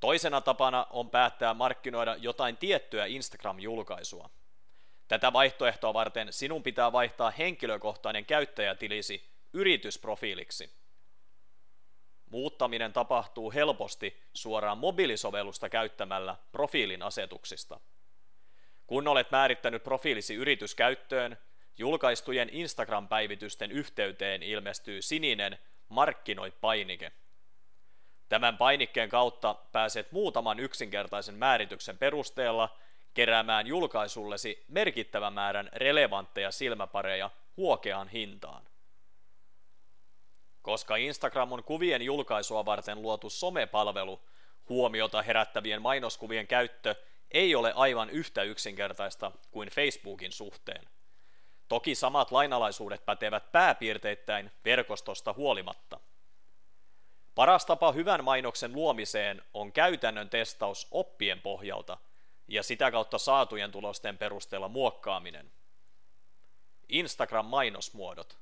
Toisena 0.00 0.40
tapana 0.40 0.86
on 0.90 1.10
päättää 1.10 1.54
markkinoida 1.54 2.16
jotain 2.16 2.56
tiettyä 2.56 3.06
Instagram-julkaisua. 3.06 4.30
Tätä 5.08 5.32
vaihtoehtoa 5.32 5.94
varten 5.94 6.32
sinun 6.32 6.62
pitää 6.62 6.92
vaihtaa 6.92 7.30
henkilökohtainen 7.30 8.26
käyttäjätilisi 8.26 9.30
yritysprofiiliksi. 9.52 10.72
Muuttaminen 12.30 12.92
tapahtuu 12.92 13.52
helposti 13.52 14.22
suoraan 14.34 14.78
mobiilisovellusta 14.78 15.68
käyttämällä 15.68 16.36
profiilin 16.52 17.02
asetuksista. 17.02 17.80
Kun 18.86 19.08
olet 19.08 19.30
määrittänyt 19.30 19.82
profiilisi 19.82 20.34
yrityskäyttöön, 20.34 21.38
julkaistujen 21.78 22.48
Instagram-päivitysten 22.52 23.72
yhteyteen 23.72 24.42
ilmestyy 24.42 25.02
sininen 25.02 25.58
Markkinoi-painike. 25.88 27.12
Tämän 28.28 28.56
painikkeen 28.56 29.08
kautta 29.08 29.56
pääset 29.72 30.12
muutaman 30.12 30.60
yksinkertaisen 30.60 31.34
määrityksen 31.34 31.98
perusteella 31.98 32.76
keräämään 33.14 33.66
julkaisullesi 33.66 34.64
merkittävän 34.68 35.32
määrän 35.32 35.70
relevantteja 35.72 36.50
silmäpareja 36.50 37.30
huokeaan 37.56 38.08
hintaan. 38.08 38.62
Koska 40.62 40.96
Instagram 40.96 41.52
on 41.52 41.64
kuvien 41.64 42.02
julkaisua 42.02 42.64
varten 42.64 43.02
luotu 43.02 43.30
somepalvelu, 43.30 44.20
huomiota 44.68 45.22
herättävien 45.22 45.82
mainoskuvien 45.82 46.46
käyttö 46.46 46.94
ei 47.30 47.54
ole 47.54 47.72
aivan 47.76 48.10
yhtä 48.10 48.42
yksinkertaista 48.42 49.32
kuin 49.50 49.68
Facebookin 49.68 50.32
suhteen. 50.32 50.84
Toki 51.68 51.94
samat 51.94 52.30
lainalaisuudet 52.30 53.06
pätevät 53.06 53.52
pääpiirteittäin 53.52 54.52
verkostosta 54.64 55.32
huolimatta. 55.32 56.00
Paras 57.38 57.66
tapa 57.66 57.92
hyvän 57.92 58.24
mainoksen 58.24 58.72
luomiseen 58.72 59.42
on 59.54 59.72
käytännön 59.72 60.30
testaus 60.30 60.88
oppien 60.90 61.40
pohjalta 61.40 61.98
ja 62.48 62.62
sitä 62.62 62.90
kautta 62.90 63.18
saatujen 63.18 63.72
tulosten 63.72 64.18
perusteella 64.18 64.68
muokkaaminen. 64.68 65.50
Instagram-mainosmuodot 66.88 68.38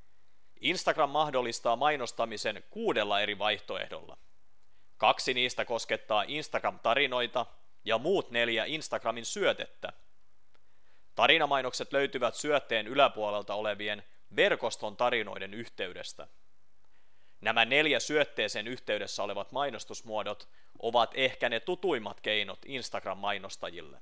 –Instagram 0.60 1.10
mahdollistaa 1.10 1.76
mainostamisen 1.76 2.64
kuudella 2.70 3.20
eri 3.20 3.38
vaihtoehdolla. 3.38 4.16
Kaksi 4.96 5.34
niistä 5.34 5.64
koskettaa 5.64 6.24
Instagram-tarinoita 6.28 7.46
ja 7.84 7.98
muut 7.98 8.30
neljä 8.30 8.64
Instagramin 8.64 9.24
syötettä. 9.24 9.92
Tarinamainokset 11.14 11.92
löytyvät 11.92 12.34
syötteen 12.34 12.86
yläpuolelta 12.86 13.54
olevien 13.54 14.02
verkoston 14.36 14.96
tarinoiden 14.96 15.54
yhteydestä. 15.54 16.26
Nämä 17.40 17.64
neljä 17.64 18.00
syötteeseen 18.00 18.68
yhteydessä 18.68 19.22
olevat 19.22 19.52
mainostusmuodot 19.52 20.48
ovat 20.78 21.10
ehkä 21.14 21.48
ne 21.48 21.60
tutuimmat 21.60 22.20
keinot 22.20 22.58
Instagram-mainostajille. 22.66 24.00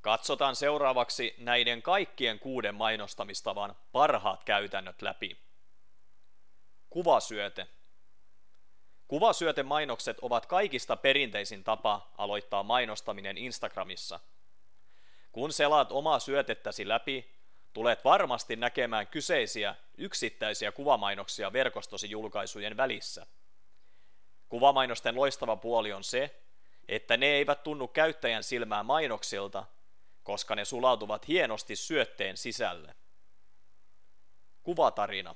Katsotaan 0.00 0.56
seuraavaksi 0.56 1.34
näiden 1.38 1.82
kaikkien 1.82 2.38
kuuden 2.38 2.74
mainostamistavan 2.74 3.76
parhaat 3.92 4.44
käytännöt 4.44 5.02
läpi. 5.02 5.36
Kuvasyöte. 6.90 7.66
Kuvasyötemainokset 9.08 10.18
ovat 10.22 10.46
kaikista 10.46 10.96
perinteisin 10.96 11.64
tapa 11.64 12.12
aloittaa 12.18 12.62
mainostaminen 12.62 13.38
Instagramissa. 13.38 14.20
Kun 15.32 15.52
selaat 15.52 15.92
omaa 15.92 16.18
syötettäsi 16.18 16.88
läpi, 16.88 17.37
tulet 17.78 18.04
varmasti 18.04 18.56
näkemään 18.56 19.06
kyseisiä 19.06 19.74
yksittäisiä 19.98 20.72
kuvamainoksia 20.72 21.52
verkostosi 21.52 22.10
julkaisujen 22.10 22.76
välissä. 22.76 23.26
Kuvamainosten 24.48 25.16
loistava 25.16 25.56
puoli 25.56 25.92
on 25.92 26.04
se, 26.04 26.40
että 26.88 27.16
ne 27.16 27.26
eivät 27.26 27.62
tunnu 27.62 27.88
käyttäjän 27.88 28.42
silmään 28.42 28.86
mainoksilta, 28.86 29.64
koska 30.22 30.54
ne 30.54 30.64
sulautuvat 30.64 31.28
hienosti 31.28 31.76
syötteen 31.76 32.36
sisälle. 32.36 32.94
Kuvatarina. 34.62 35.34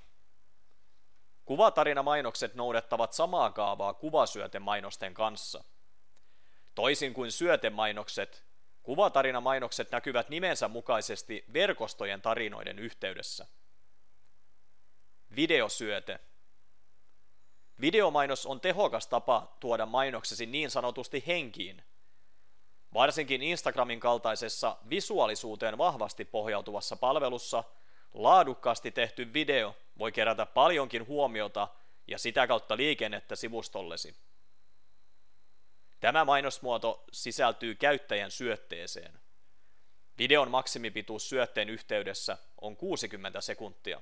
Kuvatarina-mainokset 1.45 2.55
noudattavat 2.55 3.13
samaa 3.13 3.51
kaavaa 3.51 3.95
kuvasyötemainosten 3.95 5.15
kanssa. 5.15 5.65
Toisin 6.75 7.15
kuin 7.15 7.33
syötemainokset, 7.33 8.45
kuvatarina-mainokset 8.83 9.91
näkyvät 9.91 10.29
nimensä 10.29 10.69
mukaisesti 10.69 11.45
verkostojen 11.53 12.23
tarinoiden 12.23 12.79
yhteydessä. 12.79 13.47
Videosyöte. 15.37 16.21
Videomainos 17.81 18.47
on 18.47 18.61
tehokas 18.61 19.07
tapa 19.07 19.57
tuoda 19.61 19.87
mainoksesi 19.87 20.47
niin 20.47 20.71
sanotusti 20.71 21.25
henkiin– 21.27 21.83
Varsinkin 22.95 23.43
Instagramin 23.43 24.01
kaltaisessa 24.01 24.77
visuaalisuuteen 24.91 25.79
vahvasti 25.79 26.25
pohjautuvassa 26.25 26.97
palvelussa 26.97 27.65
laadukkaasti 28.15 28.91
tehty 28.91 29.33
video 29.33 29.77
voi 29.99 30.13
kerätä 30.13 30.47
paljonkin 30.47 31.07
huomiota 31.07 31.69
ja 32.07 32.19
sitä 32.19 32.47
kautta 32.47 32.77
liikennettä 32.77 33.37
sivustollesi. 33.37 34.15
Tämä 36.03 36.25
mainosmuoto 36.25 37.05
sisältyy 37.13 37.75
käyttäjän 37.75 38.31
syötteeseen. 38.31 39.21
Videon 40.19 40.51
maksimipituus 40.51 41.29
syötteen 41.29 41.71
yhteydessä 41.71 42.39
on 42.61 42.77
60 42.77 43.41
sekuntia. 43.41 44.01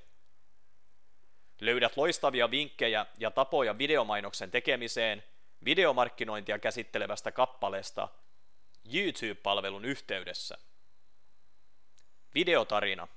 Löydät 1.59 1.97
loistavia 1.97 2.51
vinkkejä 2.51 3.05
ja 3.17 3.31
tapoja 3.31 3.77
videomainoksen 3.77 4.51
tekemiseen 4.51 5.23
videomarkkinointia 5.65 6.59
käsittelevästä 6.59 7.31
kappaleesta 7.31 8.07
YouTube-palvelun 8.93 9.85
yhteydessä. 9.85 10.57
Videotarina. 12.35 13.07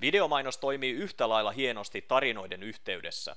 Videomainos 0.00 0.58
toimii 0.58 0.92
yhtä 0.92 1.28
lailla 1.28 1.50
hienosti 1.50 2.02
tarinoiden 2.02 2.62
yhteydessä. 2.62 3.36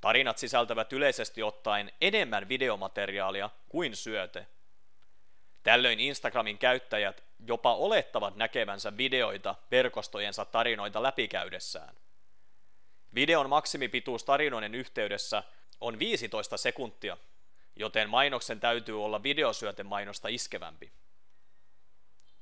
Tarinat 0.00 0.38
sisältävät 0.38 0.92
yleisesti 0.92 1.42
ottaen 1.42 1.92
enemmän 2.00 2.48
videomateriaalia 2.48 3.50
kuin 3.68 3.96
syöte. 3.96 4.46
Tällöin 5.62 6.00
Instagramin 6.00 6.58
käyttäjät 6.58 7.26
jopa 7.46 7.74
olettavat 7.74 8.36
näkevänsä 8.36 8.96
videoita 8.96 9.54
verkostojensa 9.70 10.44
tarinoita 10.44 11.02
läpikäydessään. 11.02 11.94
Videon 13.14 13.48
maksimipituus 13.48 14.24
tarinoiden 14.24 14.74
yhteydessä 14.74 15.42
on 15.80 15.98
15 15.98 16.56
sekuntia, 16.56 17.16
joten 17.76 18.10
mainoksen 18.10 18.60
täytyy 18.60 19.04
olla 19.04 19.22
videosyötemainosta 19.22 20.28
iskevämpi. 20.28 20.92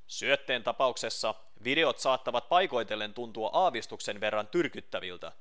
Syötteen 0.07 0.63
tapauksessa 0.63 1.35
videot 1.65 1.99
saattavat 1.99 2.49
paikoitellen 2.49 3.15
tuntua 3.15 3.51
aavistuksen 3.53 4.21
verran 4.21 4.47
tyrkyttäviltä. 4.47 5.33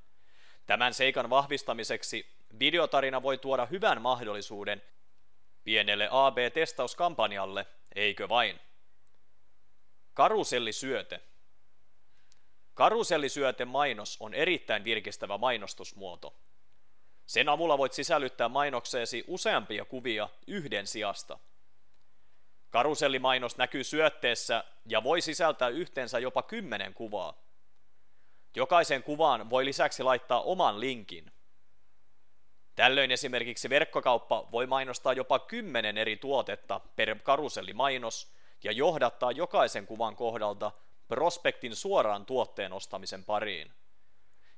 Tämän 0.65 0.93
seikan 0.93 1.30
vahvistamiseksi 1.30 2.34
videotarina 2.60 3.23
voi 3.23 3.38
tuoda 3.38 3.65
hyvän 3.65 4.02
mahdollisuuden 4.02 4.82
pienelle 5.63 6.08
AB-testauskampanjalle, 6.12 7.65
eikö 7.95 8.30
vain? 8.30 8.60
Karusellisyöte. 10.13 11.21
Karusellisyöte 12.73 13.65
mainos 13.65 14.17
on 14.19 14.34
erittäin 14.34 14.84
virkistävä 14.84 15.38
mainostusmuoto. 15.38 16.36
Sen 17.26 17.49
avulla 17.49 17.78
voit 17.78 17.93
sisällyttää 17.93 18.49
mainokseesi 18.49 19.23
useampia 19.28 19.86
kuvia 19.86 20.30
yhden 20.47 20.88
sijasta. 20.88 21.39
Karusellimainos 22.69 23.58
näkyy 23.58 23.84
syötteessä 23.84 24.63
ja 24.86 25.04
voi 25.04 25.21
sisältää 25.21 25.69
yhteensä 25.69 26.19
jopa 26.19 26.43
kymmenen 26.43 26.93
kuvaa. 26.93 27.42
Jokaisen 28.56 29.04
kuvaan 29.04 29.50
voi 29.50 29.66
lisäksi 29.66 30.04
laittaa 30.04 30.42
oman 30.42 30.80
linkin. 30.80 31.32
Tällöin 32.76 33.12
esimerkiksi 33.12 33.70
verkkokauppa 33.70 34.48
voi 34.52 34.68
mainostaa 34.68 35.13
jopa 35.13 35.39
kymmenen 35.39 35.98
eri 35.98 36.18
tuotetta 36.18 36.82
per 36.96 37.20
karusellimainos, 37.20 38.34
ja 38.63 38.72
johdattaa 38.72 39.32
jokaisen 39.32 39.88
kuvan 39.88 40.16
kohdalta 40.16 40.72
prospektin 41.08 41.76
suoraan 41.76 42.26
tuotteen 42.26 42.74
ostamisen 42.74 43.24
pariin. 43.24 43.74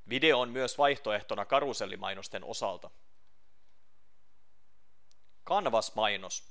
Video 0.10 0.40
on 0.40 0.50
myös 0.50 0.78
vaihtoehtona 0.78 1.46
karusellimainosten 1.46 2.44
osalta. 2.44 2.90
Canvas-mainos. 5.46 6.44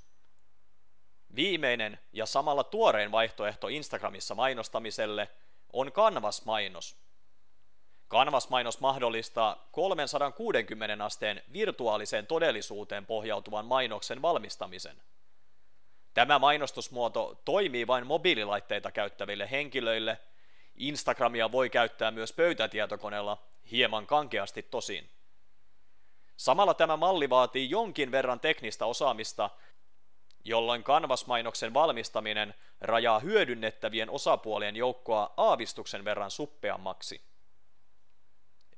Viimeinen 1.34 1.98
ja 2.12 2.26
samalla 2.26 2.64
tuorein 2.64 3.12
vaihtoehto 3.12 3.68
Instagramissa 3.68 4.34
mainostamiselle 4.34 5.28
on 5.72 5.92
Canvas-mainos. 5.92 6.96
Canvas-mainos 8.08 8.80
mahdollistaa 8.80 9.68
360 9.72 11.04
asteen 11.04 11.42
virtuaaliseen 11.52 12.26
todellisuuteen 12.26 13.06
pohjautuvan 13.06 13.66
mainoksen 13.66 14.22
valmistamisen. 14.22 15.02
Tämä 16.14 16.38
mainostusmuoto 16.38 17.40
toimii 17.44 17.86
vain 17.86 18.06
mobiililaitteita 18.06 18.90
käyttäville 18.90 19.50
henkilöille. 19.50 20.18
Instagramia 20.76 21.52
voi 21.52 21.70
käyttää 21.70 22.10
myös 22.10 22.32
pöytätietokoneella, 22.32 23.42
hieman 23.70 24.06
kankeasti 24.06 24.62
tosin. 24.62 25.10
Samalla 26.36 26.74
tämä 26.74 26.96
malli 26.96 27.30
vaatii 27.30 27.70
jonkin 27.70 28.12
verran 28.12 28.40
teknistä 28.40 28.86
osaamista, 28.86 29.50
jolloin 30.44 30.84
Canvas-mainoksen 30.84 31.74
valmistaminen 31.74 32.54
rajaa 32.80 33.18
hyödynnettävien 33.18 34.10
osapuolien 34.10 34.76
joukkoa 34.76 35.34
aavistuksen 35.36 36.04
verran 36.04 36.30
suppeammaksi. 36.30 37.33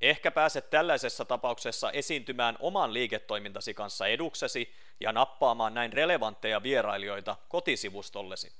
Ehkä 0.01 0.31
pääset 0.31 0.69
tällaisessa 0.69 1.25
tapauksessa 1.25 1.91
esiintymään 1.91 2.57
oman 2.59 2.93
liiketoimintasi 2.93 3.73
kanssa 3.73 4.07
eduksesi 4.07 4.73
ja 4.99 5.11
nappaamaan 5.11 5.73
näin 5.73 5.93
relevantteja 5.93 6.63
vierailijoita 6.63 7.35
kotisivustollesi. 7.49 8.53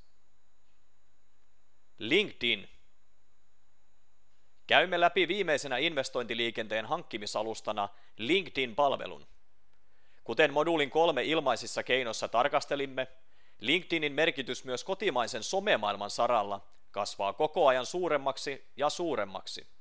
LinkedIn. 2.00 2.70
Käymme 4.68 5.00
läpi 5.00 5.28
viimeisenä 5.28 5.78
investointiliikenteen 5.78 6.86
hankkimisalustana 6.86 7.90
LinkedIn-palvelun. 8.18 9.28
Kuten 10.24 10.54
moduulin 10.54 10.90
kolme 10.90 11.24
ilmaisissa 11.24 11.84
keinoissa 11.84 12.28
tarkastelimme, 12.28 13.08
LinkedInin 13.60 14.14
merkitys 14.14 14.64
myös 14.64 14.84
kotimaisen 14.84 15.44
somemaailman 15.44 16.10
saralla 16.10 16.62
kasvaa 16.92 17.34
koko 17.34 17.68
ajan 17.68 17.86
suuremmaksi 17.86 18.72
ja 18.76 18.90
suuremmaksi. 18.90 19.77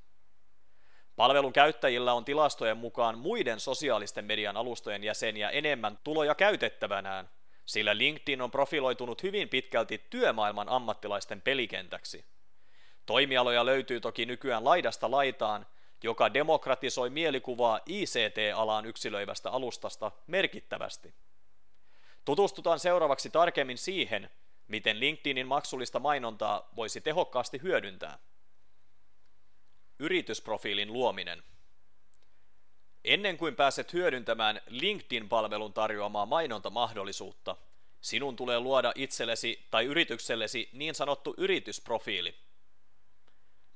Palvelun 1.17 1.53
käyttäjillä 1.53 2.13
on 2.13 2.25
tilastojen 2.25 2.77
mukaan 2.77 3.17
muiden 3.17 3.59
sosiaalisten 3.59 4.25
median 4.25 4.57
alustojen 4.57 5.03
jäseniä 5.03 5.49
enemmän 5.49 5.99
tuloja 6.03 6.35
käytettävänään, 6.35 7.29
sillä 7.65 7.97
LinkedIn 7.97 8.41
on 8.41 8.51
profiloitunut 8.51 9.23
hyvin 9.23 9.49
pitkälti 9.49 10.01
työmaailman 10.09 10.69
ammattilaisten 10.69 11.41
pelikentäksi. 11.41 12.25
Toimialoja 13.05 13.65
löytyy 13.65 13.99
toki 13.99 14.25
nykyään 14.25 14.65
laidasta 14.65 15.11
laitaan, 15.11 15.65
joka 16.03 16.33
demokratisoi 16.33 17.09
mielikuvaa 17.09 17.79
ICT-alaan 17.85 18.85
yksilöivästä 18.85 19.51
alustasta 19.51 20.11
merkittävästi. 20.27 21.13
Tutustutaan 22.25 22.79
seuraavaksi 22.79 23.29
tarkemmin 23.29 23.77
siihen, 23.77 24.29
miten 24.67 24.99
LinkedInin 24.99 25.47
maksullista 25.47 25.99
mainontaa 25.99 26.69
voisi 26.75 27.01
tehokkaasti 27.01 27.61
hyödyntää. 27.61 28.19
Yritysprofiilin 29.99 30.93
luominen. 30.93 31.43
Ennen 33.05 33.37
kuin 33.37 33.55
pääset 33.55 33.93
hyödyntämään 33.93 34.61
LinkedIn-palvelun 34.67 35.73
tarjoamaa 35.73 36.25
mainontamahdollisuutta, 36.25 37.55
sinun 38.01 38.35
tulee 38.35 38.59
luoda 38.59 38.91
itsellesi 38.95 39.67
tai 39.71 39.85
yrityksellesi 39.85 40.69
niin 40.73 40.95
sanottu 40.95 41.33
yritysprofiili. 41.37 42.35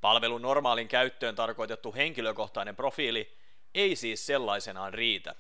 Palvelun 0.01 0.41
normaalin 0.41 0.88
käyttöön 0.88 1.36
tarkoitettu 1.36 1.93
henkilökohtainen 1.93 2.75
profiili 2.75 3.38
ei 3.75 3.95
siis 3.95 4.25
sellaisenaan 4.25 4.93
riitä. 4.93 5.36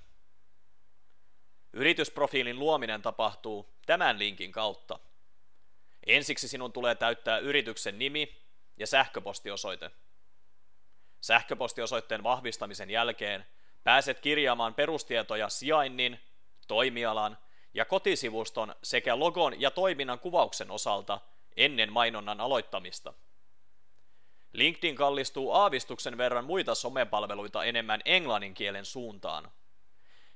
Yritysprofiilin 1.73 2.59
luominen 2.59 3.01
tapahtuu 3.01 3.69
tämän 3.85 4.19
linkin 4.19 4.51
kautta. 4.51 4.99
Ensiksi 6.05 6.47
sinun 6.47 6.73
tulee 6.73 6.95
täyttää 6.95 7.37
yrityksen 7.37 7.99
nimi 7.99 8.35
ja 8.77 8.87
sähköpostiosoite. 8.87 9.91
Sähköpostiosoitteen 11.21 12.23
vahvistamisen 12.23 12.89
jälkeen 12.89 13.45
pääset 13.83 14.19
kirjaamaan 14.19 14.73
perustietoja 14.73 15.49
sijainnin, 15.49 16.19
toimialan 16.67 17.37
ja 17.73 17.85
kotisivuston 17.85 18.75
sekä 18.83 19.19
logon 19.19 19.61
ja 19.61 19.71
toiminnan 19.71 20.19
kuvauksen 20.19 20.71
osalta 20.71 21.19
ennen 21.57 21.91
mainonnan 21.91 22.41
aloittamista. 22.41 23.13
LinkedIn 24.53 24.95
kallistuu 24.95 25.51
aavistuksen 25.51 26.17
verran 26.17 26.45
muita 26.45 26.75
somepalveluita 26.75 27.63
enemmän 27.63 28.01
englannin 28.05 28.53
kielen 28.53 28.85
suuntaan. 28.85 29.51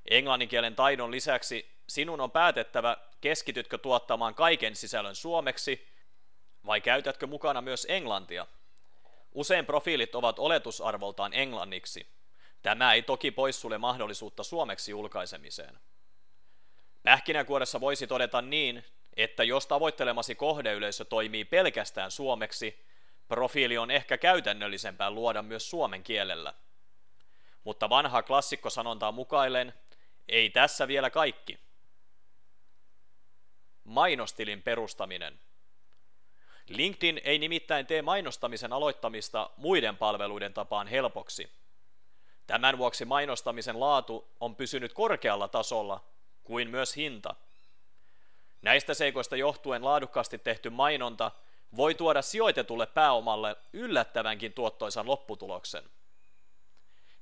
Englannin 0.10 0.50
kielen 0.50 0.76
taidon 0.76 1.12
lisäksi 1.12 1.72
sinun 1.90 2.22
on 2.22 2.32
päätettävä, 2.32 2.98
keskitytkö 3.22 3.78
tuottamaan 3.78 4.36
kaiken 4.36 4.76
sisällön 4.76 5.16
suomeksi 5.16 5.88
vai 6.66 6.82
käytätkö 6.82 7.28
mukana 7.28 7.62
myös 7.62 7.88
englantia. 7.90 8.48
Usein 9.36 9.66
profiilit 9.66 10.16
ovat 10.16 10.40
oletusarvoltaan 10.40 11.34
englanniksi. 11.34 12.08
Tämä 12.62 12.94
ei 12.94 13.02
toki 13.02 13.32
poissulle 13.32 13.78
mahdollisuutta 13.78 14.44
suomeksi 14.44 14.92
julkaisemiseen. 14.92 15.80
Pähkinäkuoressa 17.04 17.82
voisi 17.82 18.08
todeta 18.08 18.42
niin, 18.42 18.86
että 19.18 19.44
jos 19.44 19.68
tavoittelemasi 19.68 20.36
kohdeyleisö 20.36 21.06
toimii 21.06 21.46
pelkästään 21.46 22.12
suomeksi, 22.12 22.86
profiili 23.28 23.78
on 23.78 23.92
ehkä 23.92 24.18
käytännöllisempää 24.18 25.12
luoda 25.12 25.42
myös 25.42 25.70
suomen 25.70 26.04
kielellä. 26.04 26.54
Mutta 27.64 27.90
vanha 27.90 28.24
klassikko 28.24 28.70
sanontaa 28.70 29.12
mukailen, 29.12 29.74
ei 30.28 30.50
tässä 30.50 30.88
vielä 30.88 31.10
kaikki. 31.10 31.60
Mainostilin 33.84 34.62
perustaminen. 34.62 35.40
LinkedIn 36.70 37.22
ei 37.24 37.40
nimittäin 37.40 37.88
tee 37.88 38.02
mainostamisen 38.02 38.74
aloittamista 38.74 39.50
muiden 39.58 39.98
palveluiden 39.98 40.54
tapaan 40.54 40.88
helpoksi. 40.88 41.52
Tämän 42.48 42.78
vuoksi 42.78 43.06
mainostamisen 43.06 43.80
laatu 43.80 44.28
on 44.40 44.56
pysynyt 44.56 44.94
korkealla 44.94 45.48
tasolla, 45.48 46.04
kuin 46.44 46.70
myös 46.70 46.96
hinta. 46.96 47.36
Näistä 48.62 48.94
seikoista 48.94 49.36
johtuen 49.36 49.86
laadukkaasti 49.86 50.38
tehty 50.38 50.70
mainonta 50.70 51.32
voi 51.76 51.96
tuoda 51.96 52.22
sijoitetulle 52.22 52.86
pääomalle 52.86 53.56
yllättävänkin 53.74 54.54
tuottoisan 54.54 55.08
lopputuloksen. 55.08 55.84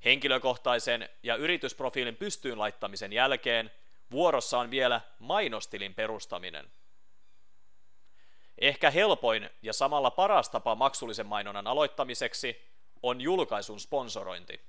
Henkilökohtaisen 0.06 1.10
ja 1.24 1.36
yritysprofiilin 1.36 2.16
pystyyn 2.16 2.60
laittamisen 2.60 3.14
jälkeen 3.14 3.72
vuorossa 4.12 4.60
on 4.60 4.72
vielä 4.72 5.02
mainostilin 5.20 5.96
perustaminen. 5.96 6.72
Ehkä 8.58 8.92
helpoin 8.92 9.50
ja 9.62 9.74
samalla 9.74 10.12
paras 10.12 10.50
tapa 10.50 10.76
maksullisen 10.76 11.26
mainonnan 11.26 11.68
aloittamiseksi 11.68 12.62
on 13.04 13.22
julkaisun 13.22 13.80
sponsorointi. 13.80 14.62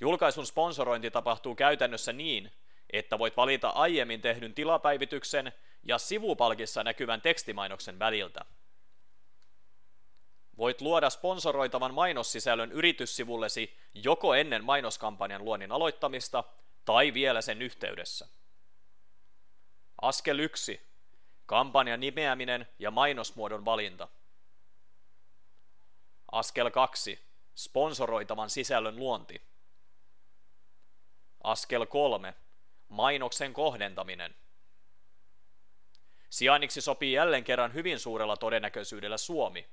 Julkaisun 0.00 0.46
sponsorointi 0.46 1.10
tapahtuu 1.10 1.54
käytännössä 1.54 2.12
niin, 2.12 2.52
että 2.92 3.18
voit 3.18 3.36
valita 3.36 3.68
aiemmin 3.68 4.20
tehdyn 4.20 4.54
tilapäivityksen 4.54 5.52
ja 5.82 5.98
sivupalkissa 5.98 6.84
näkyvän 6.84 7.20
tekstimainoksen 7.20 7.98
väliltä. 7.98 8.44
Voit 10.56 10.80
luoda 10.80 11.10
sponsoroitavan 11.10 11.94
mainossisällön 11.94 12.72
yrityssivullesi 12.72 13.76
joko 13.94 14.34
ennen 14.34 14.64
mainoskampanjan 14.64 15.44
luonnin 15.44 15.72
aloittamista 15.72 16.44
tai 16.84 17.14
vielä 17.14 17.40
sen 17.40 17.62
yhteydessä. 17.62 18.28
Askel 20.02 20.38
1. 20.38 20.89
Kampanjan 21.50 22.00
nimeäminen 22.00 22.68
ja 22.78 22.90
mainosmuodon 22.90 23.64
valinta. 23.64 24.08
Askel 26.32 26.70
2. 26.70 27.20
Sponsoroitavan 27.54 28.50
sisällön 28.50 28.96
luonti. 28.96 29.42
Askel 31.44 31.86
3. 31.86 32.34
Mainoksen 32.88 33.52
kohdentaminen. 33.52 34.34
Sijainniksi 36.28 36.80
sopii 36.80 37.12
jälleen 37.12 37.44
kerran 37.44 37.74
hyvin 37.74 37.98
suurella 37.98 38.36
todennäköisyydellä 38.36 39.16
Suomi. 39.16 39.68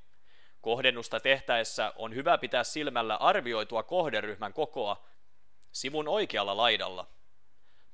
Kohdennusta 0.61 1.19
tehtäessä 1.19 1.93
on 1.95 2.15
hyvä 2.15 2.37
pitää 2.37 2.63
silmällä 2.63 3.15
arvioitua 3.15 3.83
kohderyhmän 3.83 4.53
kokoa 4.53 5.07
sivun 5.71 6.07
oikealla 6.07 6.57
laidalla. 6.57 7.07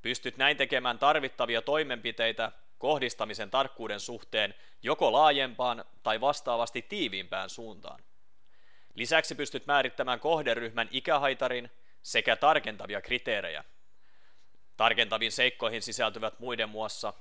Pystyt 0.01 0.37
näin 0.37 0.57
tekemään 0.57 0.99
tarvittavia 0.99 1.61
toimenpiteitä 1.61 2.51
kohdistamisen 2.83 3.49
tarkkuuden 3.49 3.99
suhteen 3.99 4.55
joko 4.81 5.11
laajempaan 5.11 5.85
tai 6.03 6.21
vastaavasti 6.21 6.81
tiiviimpään 6.81 7.49
suuntaan. 7.49 8.03
Lisäksi 8.93 9.35
pystyt 9.35 9.65
määrittämään 9.65 10.19
kohderyhmän 10.19 10.87
ikähaitarin 10.91 11.71
sekä 12.01 12.35
tarkentavia 12.35 13.01
kriteerejä. 13.01 13.63
Tarkentaviin 14.77 15.31
seikkoihin 15.31 15.81
sisältyvät 15.81 16.39
muiden 16.39 16.69
muassa 16.69 17.13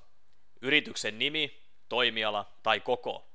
yrityksen 0.63 1.19
nimi, 1.19 1.63
toimiala 1.89 2.53
tai 2.63 2.81
koko. 2.81 3.29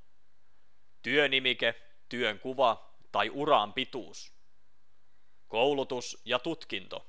Työnimike, 1.02 1.76
työn 2.10 2.40
kuva 2.40 2.90
tai 3.12 3.30
uraan 3.30 3.74
pituus. 3.74 4.34
Koulutus 5.48 6.22
ja 6.26 6.40
tutkinto. 6.40 7.08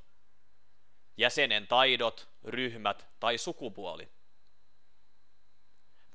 Jäsenen 1.17 1.67
taidot, 1.67 2.29
ryhmät 2.45 3.07
tai 3.21 3.39
sukupuoli. 3.39 4.18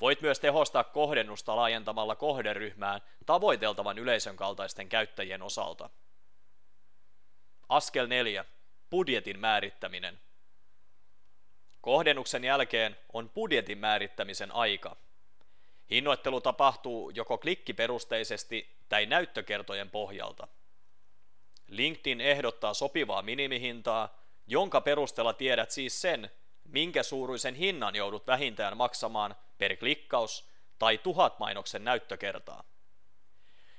Voit 0.03 0.21
myös 0.21 0.39
tehostaa 0.39 0.83
kohdennusta 0.83 1.55
laajentamalla 1.55 2.15
kohderyhmään 2.15 3.01
tavoiteltavan 3.25 3.97
yleisön 3.97 4.35
kaltaisten 4.35 4.89
käyttäjien 4.89 5.41
osalta. 5.41 5.89
Askel 7.69 8.07
4. 8.07 8.45
Budjetin 8.89 9.39
määrittäminen. 9.39 10.19
Kohdennuksen 11.81 12.43
jälkeen 12.43 12.97
on 13.13 13.29
budjetin 13.29 13.77
määrittämisen 13.77 14.51
aika. 14.51 14.95
Hinnoittelu 15.89 16.41
tapahtuu 16.41 17.09
joko 17.09 17.37
klikkiperusteisesti 17.37 18.75
tai 18.89 19.05
näyttökertojen 19.05 19.89
pohjalta. 19.89 20.47
LinkedIn 21.67 22.21
ehdottaa 22.21 22.73
sopivaa 22.73 23.21
minimihintaa, 23.21 24.17
jonka 24.47 24.81
perusteella 24.81 25.33
tiedät 25.33 25.71
siis 25.71 26.01
sen, 26.01 26.31
minkä 26.63 27.03
suuruisen 27.03 27.55
hinnan 27.55 27.95
joudut 27.95 28.27
vähintään 28.27 28.77
maksamaan 28.77 29.35
per 29.57 29.77
klikkaus 29.77 30.49
tai 30.79 30.97
tuhat 30.97 31.39
mainoksen 31.39 31.83
näyttökertaa. 31.83 32.63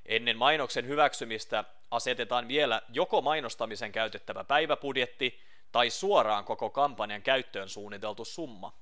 Ennen 0.07 0.37
mainoksen 0.37 0.89
hyväksymistä 0.89 1.65
asetetaan 1.91 2.49
vielä 2.49 2.83
joko 2.89 3.23
mainostamisen 3.23 3.93
käytettävä 3.93 4.45
päiväbudjetti 4.45 5.41
tai 5.73 5.91
suoraan 5.91 6.45
koko 6.45 6.71
kampanjan 6.71 7.23
käyttöön 7.23 7.69
suunniteltu 7.69 8.25
summa. 8.25 8.73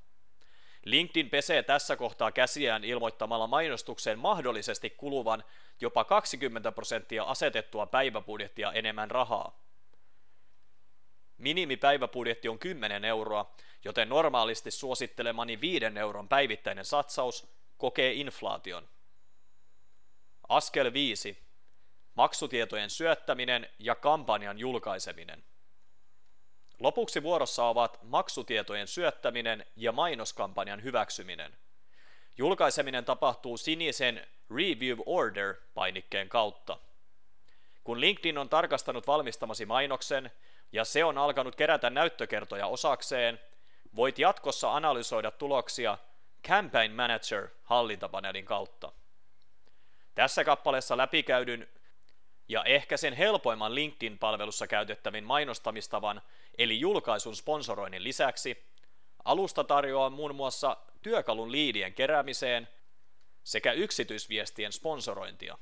LinkedIn 0.84 1.30
pesee 1.30 1.62
tässä 1.62 1.96
kohtaa 1.96 2.32
käsiään 2.32 2.84
ilmoittamalla 2.84 3.46
mainostukseen 3.46 4.18
mahdollisesti 4.18 4.90
kuluvan 4.90 5.44
jopa 5.80 6.04
20 6.04 6.72
prosenttia 6.72 7.24
asetettua 7.24 7.86
päiväbudjettia 7.86 8.72
enemmän 8.72 9.10
rahaa. 9.10 9.58
Minimipäiväbudjetti 11.38 12.48
on 12.48 12.58
10 12.58 13.04
euroa, 13.04 13.54
joten 13.84 14.08
normaalisti 14.08 14.70
suosittelemani 14.70 15.60
5 15.60 15.84
euron 16.00 16.28
päivittäinen 16.28 16.84
satsaus 16.84 17.48
kokee 17.78 18.12
inflaation. 18.12 18.88
Askel 20.48 20.92
5. 20.92 21.38
Maksutietojen 22.14 22.90
syöttäminen 22.90 23.68
ja 23.78 23.94
kampanjan 23.94 24.58
julkaiseminen. 24.58 25.44
Lopuksi 26.80 27.22
vuorossa 27.22 27.64
ovat 27.64 27.98
maksutietojen 28.02 28.88
syöttäminen 28.88 29.66
ja 29.76 29.92
mainoskampanjan 29.92 30.82
hyväksyminen. 30.82 31.56
Julkaiseminen 32.38 33.04
tapahtuu 33.04 33.56
sinisen 33.56 34.26
Review 34.50 34.98
Order-painikkeen 35.06 36.28
kautta. 36.28 36.78
Kun 37.84 38.00
LinkedIn 38.00 38.38
on 38.38 38.48
tarkastanut 38.48 39.06
valmistamasi 39.06 39.66
mainoksen 39.66 40.30
ja 40.72 40.84
se 40.84 41.04
on 41.04 41.18
alkanut 41.18 41.56
kerätä 41.56 41.90
näyttökertoja 41.90 42.66
osakseen, 42.66 43.40
voit 43.96 44.18
jatkossa 44.18 44.76
analysoida 44.76 45.30
tuloksia 45.30 45.98
Campaign 46.48 46.92
Manager 46.92 47.48
hallintapaneelin 47.62 48.44
kautta. 48.44 48.92
Tässä 50.14 50.44
kappaleessa 50.44 50.96
läpikäydyn 50.96 51.68
ja 52.48 52.64
ehkä 52.64 52.96
sen 52.96 53.14
helpoimman 53.14 53.74
LinkedIn-palvelussa 53.74 54.66
käytettävin 54.66 55.24
mainostamistavan 55.24 56.22
eli 56.58 56.80
julkaisun 56.80 57.36
sponsoroinnin 57.36 58.04
lisäksi 58.04 58.64
alusta 59.24 59.64
tarjoaa 59.64 60.10
muun 60.10 60.34
muassa 60.34 60.76
työkalun 61.02 61.52
liidien 61.52 61.94
keräämiseen 61.94 62.68
sekä 63.44 63.72
yksityisviestien 63.72 64.72
sponsorointia. 64.72 65.58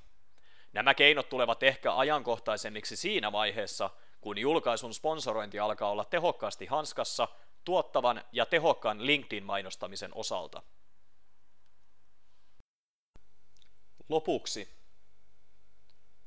Nämä 0.72 0.94
keinot 0.94 1.28
tulevat 1.28 1.62
ehkä 1.62 1.96
ajankohtaisemmiksi 1.96 2.96
siinä 2.96 3.32
vaiheessa, 3.32 3.90
kun 4.20 4.38
julkaisun 4.38 4.94
sponsorointi 4.94 5.58
alkaa 5.58 5.90
olla 5.90 6.04
tehokkaasti 6.04 6.66
hanskassa 6.66 7.28
tuottavan 7.64 8.24
ja 8.32 8.46
tehokkaan 8.46 9.06
LinkedIn-mainostamisen 9.06 10.10
osalta. 10.14 10.62
Lopuksi 14.08 14.68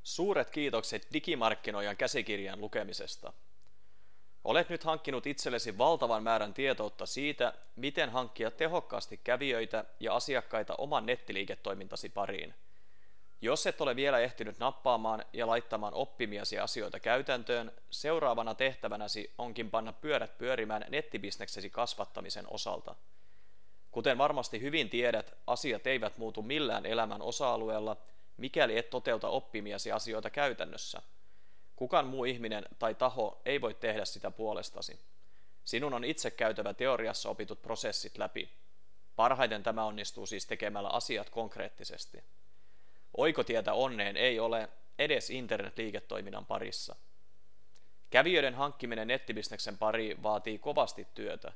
suuret 0.04 0.50
kiitokset 0.50 1.08
digimarkkinoijan 1.14 1.98
käsikirjan 1.98 2.62
lukemisesta. 2.62 3.34
Olet 4.44 4.70
nyt 4.70 4.84
hankkinut 4.84 5.28
itsellesi 5.28 5.78
valtavan 5.78 6.24
määrän 6.24 6.54
tietoutta 6.54 7.06
siitä, 7.06 7.54
miten 7.76 8.10
hankkia 8.10 8.52
tehokkaasti 8.52 9.18
kävijöitä 9.18 9.86
ja 10.00 10.16
asiakkaita 10.16 10.76
oman 10.76 11.06
nettiliiketoimintasi 11.06 12.10
pariin. 12.10 12.54
Jos 13.44 13.68
et 13.68 13.82
ole 13.82 13.96
vielä 13.96 14.20
ehtinyt 14.20 14.60
nappaamaan 14.60 15.26
ja 15.34 15.48
laittamaan 15.48 15.94
oppimiasi 15.94 16.60
asioita 16.60 17.00
käytäntöön, 17.00 17.72
seuraavana 17.90 18.56
tehtävänäsi 18.56 19.34
onkin 19.38 19.72
panna 19.72 19.94
pyörät 19.94 20.38
pyörimään 20.38 20.86
nettibisneksesi 20.90 21.70
kasvattamisen 21.70 22.46
osalta. 22.48 22.96
Kuten 23.92 24.18
varmasti 24.18 24.62
hyvin 24.62 24.90
tiedät, 24.90 25.34
asiat 25.48 25.88
eivät 25.88 26.18
muutu 26.18 26.42
millään 26.42 26.86
elämän 26.86 27.22
osa-alueella, 27.22 27.98
mikäli 28.38 28.78
et 28.78 28.90
toteuta 28.90 29.30
oppimiasi 29.30 29.92
asioita 29.92 30.30
käytännössä– 30.30 31.02
Kukaan 31.76 32.08
muu 32.08 32.26
ihminen 32.26 32.66
tai 32.80 32.96
taho 32.96 33.42
ei 33.46 33.62
voi 33.62 33.74
tehdä 33.74 34.06
sitä 34.06 34.32
puolestasi. 34.32 35.00
Sinun 35.66 35.94
on 35.94 36.04
itse 36.04 36.32
käytävä 36.32 36.74
teoriassa 36.74 37.30
opitut 37.30 37.62
prosessit 37.62 38.18
läpi. 38.18 38.50
Parhaiten 39.16 39.64
tämä 39.64 39.86
onnistuu 39.86 40.26
siis 40.26 40.46
tekemällä 40.46 40.90
asiat 40.90 41.30
konkreettisesti. 41.30 42.24
Oikotietä 43.18 43.74
onneen 43.74 44.18
ei 44.18 44.40
ole 44.40 44.70
edes 45.00 45.30
internetliiketoiminnan 45.30 46.46
parissa. 46.46 46.96
Kävijöiden 48.10 48.56
hankkiminen 48.56 49.08
nettibisneksen 49.08 49.78
pari 49.78 50.18
vaatii 50.24 50.60
kovasti 50.60 51.08
työtä. 51.14 51.52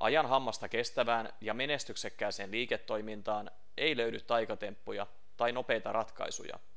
Ajan 0.00 0.26
hammasta 0.26 0.68
kestävään 0.68 1.32
ja 1.40 1.54
menestyksekkääseen 1.54 2.50
liiketoimintaan 2.50 3.50
ei 3.76 3.96
löydy 3.96 4.20
taikatemppuja 4.20 5.06
tai 5.36 5.52
nopeita 5.52 5.92
ratkaisuja– 5.92 6.58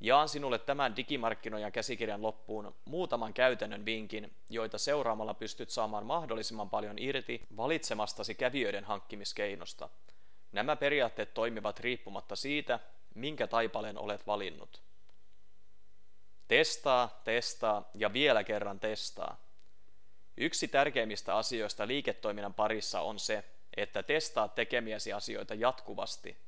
Jaan 0.00 0.28
sinulle 0.28 0.58
tämän 0.58 0.96
digimarkkinoijan 0.96 1.72
käsikirjan 1.72 2.22
loppuun 2.22 2.74
muutaman 2.84 3.34
käytännön 3.34 3.84
vinkin, 3.84 4.34
joita 4.50 4.78
seuraamalla 4.78 5.34
pystyt 5.34 5.70
saamaan 5.70 6.06
mahdollisimman 6.06 6.70
paljon 6.70 6.98
irti 6.98 7.46
valitsemastasi 7.56 8.34
kävijöiden 8.34 8.84
hankkimiskeinosta. 8.84 9.88
Nämä 10.52 10.76
periaatteet 10.76 11.34
toimivat 11.34 11.80
riippumatta 11.80 12.36
siitä, 12.36 12.80
minkä 13.16 13.46
taipaleen 13.46 13.98
olet 13.98 14.26
valinnut. 14.26 14.82
Testaa, 16.48 17.20
testaa 17.24 17.90
ja 17.94 18.12
vielä 18.12 18.44
kerran 18.44 18.80
testaa. 18.80 19.40
Yksi 20.36 20.68
tärkeimmistä 20.68 21.36
asioista 21.36 21.86
liiketoiminnan 21.86 22.54
parissa 22.54 23.00
on 23.00 23.18
se, 23.18 23.44
että 23.76 24.02
testaa 24.02 24.48
tekemiäsi 24.48 25.12
asioita 25.12 25.54
jatkuvasti– 25.54 26.36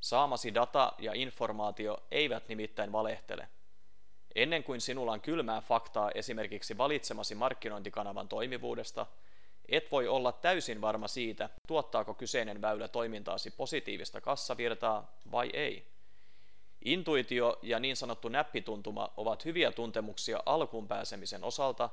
Saamasi 0.00 0.54
data 0.54 0.92
ja 0.98 1.12
informaatio 1.14 1.98
eivät 2.10 2.48
nimittäin 2.48 2.92
valehtele. 2.92 3.48
Ennen 4.34 4.64
kuin 4.64 4.80
sinulla 4.80 5.12
on 5.12 5.20
kylmää 5.20 5.60
faktaa 5.60 6.10
esimerkiksi 6.14 6.78
valitsemasi 6.78 7.34
markkinointikanavan 7.34 8.28
toimivuudesta, 8.28 9.06
et 9.68 9.92
voi 9.92 10.08
olla 10.08 10.32
täysin 10.32 10.80
varma 10.80 11.08
siitä, 11.08 11.50
tuottaako 11.66 12.14
kyseinen 12.14 12.62
väylä 12.62 12.88
toimintaasi 12.88 13.50
positiivista 13.50 14.20
kassavirtaa 14.20 15.16
vai 15.32 15.50
ei. 15.52 15.86
Intuitio 16.84 17.58
ja 17.62 17.80
niin 17.80 17.96
sanottu 17.96 18.28
näppituntuma 18.28 19.12
ovat 19.16 19.44
hyviä 19.44 19.72
tuntemuksia 19.72 20.42
alkuun 20.46 20.88
pääsemisen 20.88 21.44
osalta, 21.44 21.90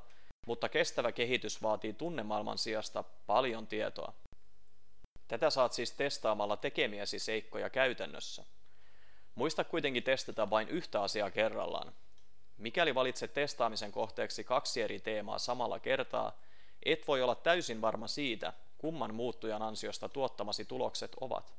mutta 0.47 0.69
kestävä 0.69 1.11
kehitys 1.11 1.61
vaatii 1.61 1.93
tunnemaailman 1.93 2.57
sijasta 2.57 3.03
paljon 3.27 3.67
tietoa. 3.67 4.13
Tätä 5.27 5.49
saat 5.49 5.73
siis 5.73 5.91
testaamalla 5.91 6.57
tekemiäsi 6.57 7.19
seikkoja 7.19 7.69
käytännössä. 7.69 8.45
Muista 9.35 9.63
kuitenkin 9.63 10.03
testata 10.03 10.49
vain 10.49 10.69
yhtä 10.69 11.01
asiaa 11.01 11.31
kerrallaan. 11.31 11.93
Mikäli 12.57 12.95
valitset 12.95 13.33
testaamisen 13.33 13.91
kohteeksi 13.91 14.43
kaksi 14.43 14.81
eri 14.81 14.99
teemaa 14.99 15.39
samalla 15.39 15.79
kertaa, 15.79 16.39
et 16.85 17.07
voi 17.07 17.21
olla 17.21 17.35
täysin 17.35 17.81
varma 17.81 18.07
siitä, 18.07 18.53
kumman 18.77 19.15
muuttujan 19.15 19.61
ansiosta 19.61 20.09
tuottamasi 20.09 20.65
tulokset 20.65 21.11
ovat. 21.21 21.53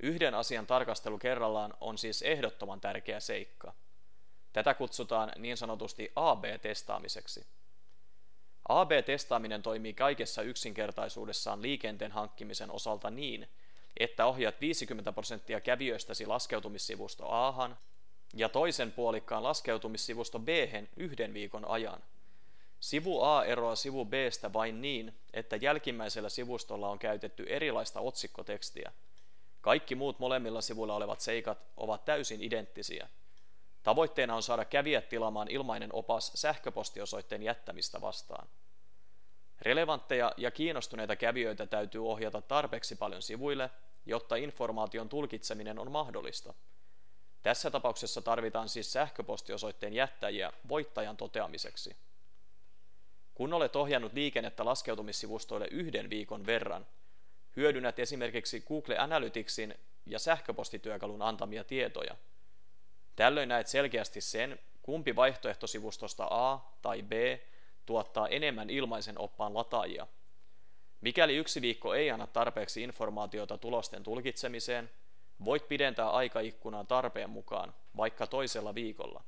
Yhden 0.00 0.34
asian 0.34 0.66
tarkastelu 0.66 1.18
kerrallaan 1.18 1.74
on 1.80 1.98
siis 1.98 2.22
ehdottoman 2.22 2.80
tärkeä 2.80 3.20
seikka. 3.20 3.74
Tätä 4.52 4.74
kutsutaan 4.74 5.32
niin 5.36 5.56
sanotusti 5.56 6.12
AB-testaamiseksi. 6.16 7.46
AB-testaaminen 8.68 9.62
toimii 9.62 9.94
kaikessa 9.94 10.42
yksinkertaisuudessaan 10.42 11.62
liikenteen 11.62 12.12
hankkimisen 12.12 12.70
osalta 12.70 13.10
niin, 13.10 13.48
että 13.96 14.26
ohjaat 14.26 14.60
50 14.60 15.12
prosenttia 15.12 15.60
kävijöistäsi 15.60 16.26
laskeutumissivusto 16.26 17.26
A 17.28 17.70
ja 18.34 18.48
toisen 18.48 18.92
puolikkaan 18.92 19.42
laskeutumissivusto 19.42 20.38
B 20.38 20.48
yhden 20.96 21.34
viikon 21.34 21.64
ajan. 21.68 22.02
Sivu 22.80 23.22
A 23.22 23.44
eroaa 23.44 23.76
sivu 23.76 24.04
Bstä 24.04 24.52
vain 24.52 24.80
niin, 24.80 25.14
että 25.32 25.56
jälkimmäisellä 25.56 26.28
sivustolla 26.28 26.88
on 26.88 26.98
käytetty 26.98 27.46
erilaista 27.48 28.00
otsikkotekstiä. 28.00 28.92
Kaikki 29.68 29.94
muut 29.94 30.18
molemmilla 30.18 30.60
sivuilla 30.60 30.94
olevat 30.94 31.20
seikat 31.20 31.58
ovat 31.76 32.04
täysin 32.04 32.42
identtisiä. 32.42 33.08
Tavoitteena 33.82 34.34
on 34.34 34.42
saada 34.42 34.64
kävijät 34.64 35.08
tilaamaan 35.08 35.50
ilmainen 35.50 35.94
opas 35.94 36.32
sähköpostiosoitteen 36.34 37.42
jättämistä 37.42 38.00
vastaan. 38.00 38.48
Relevantteja 39.60 40.32
ja 40.36 40.50
kiinnostuneita 40.50 41.16
kävijöitä 41.16 41.66
täytyy 41.66 42.08
ohjata 42.08 42.42
tarpeeksi 42.42 42.96
paljon 42.96 43.22
sivuille, 43.22 43.70
jotta 44.06 44.36
informaation 44.36 45.08
tulkitseminen 45.08 45.78
on 45.78 45.92
mahdollista. 45.92 46.54
Tässä 47.42 47.70
tapauksessa 47.70 48.22
tarvitaan 48.22 48.68
siis 48.68 48.92
sähköpostiosoitteen 48.92 49.94
jättäjiä 49.94 50.52
voittajan 50.68 51.16
toteamiseksi. 51.16 51.96
Kun 53.34 53.52
olet 53.52 53.76
ohjannut 53.76 54.12
liikennettä 54.12 54.64
laskeutumissivustoille 54.64 55.68
yhden 55.70 56.10
viikon 56.10 56.46
verran, 56.46 56.86
hyödynnät 57.58 57.98
esimerkiksi 57.98 58.60
Google 58.60 58.98
Analyticsin 58.98 59.74
ja 60.06 60.18
sähköpostityökalun 60.18 61.22
antamia 61.22 61.64
tietoja. 61.64 62.16
Tällöin 63.16 63.48
näet 63.48 63.66
selkeästi 63.66 64.20
sen, 64.20 64.58
kumpi 64.82 65.16
vaihtoehtosivustosta 65.16 66.26
A 66.30 66.60
tai 66.82 67.02
B 67.02 67.12
tuottaa 67.86 68.28
enemmän 68.28 68.70
ilmaisen 68.70 69.18
oppaan 69.18 69.54
lataajia. 69.54 70.06
Mikäli 71.00 71.36
yksi 71.36 71.62
viikko 71.62 71.94
ei 71.94 72.10
anna 72.10 72.26
tarpeeksi 72.26 72.82
informaatiota 72.82 73.58
tulosten 73.58 74.02
tulkitsemiseen, 74.02 74.90
voit 75.44 75.68
pidentää 75.68 76.10
aikaikkunaa 76.10 76.84
tarpeen 76.84 77.30
mukaan, 77.30 77.74
vaikka 77.96 78.26
toisella 78.26 78.74
viikolla. 78.74 79.24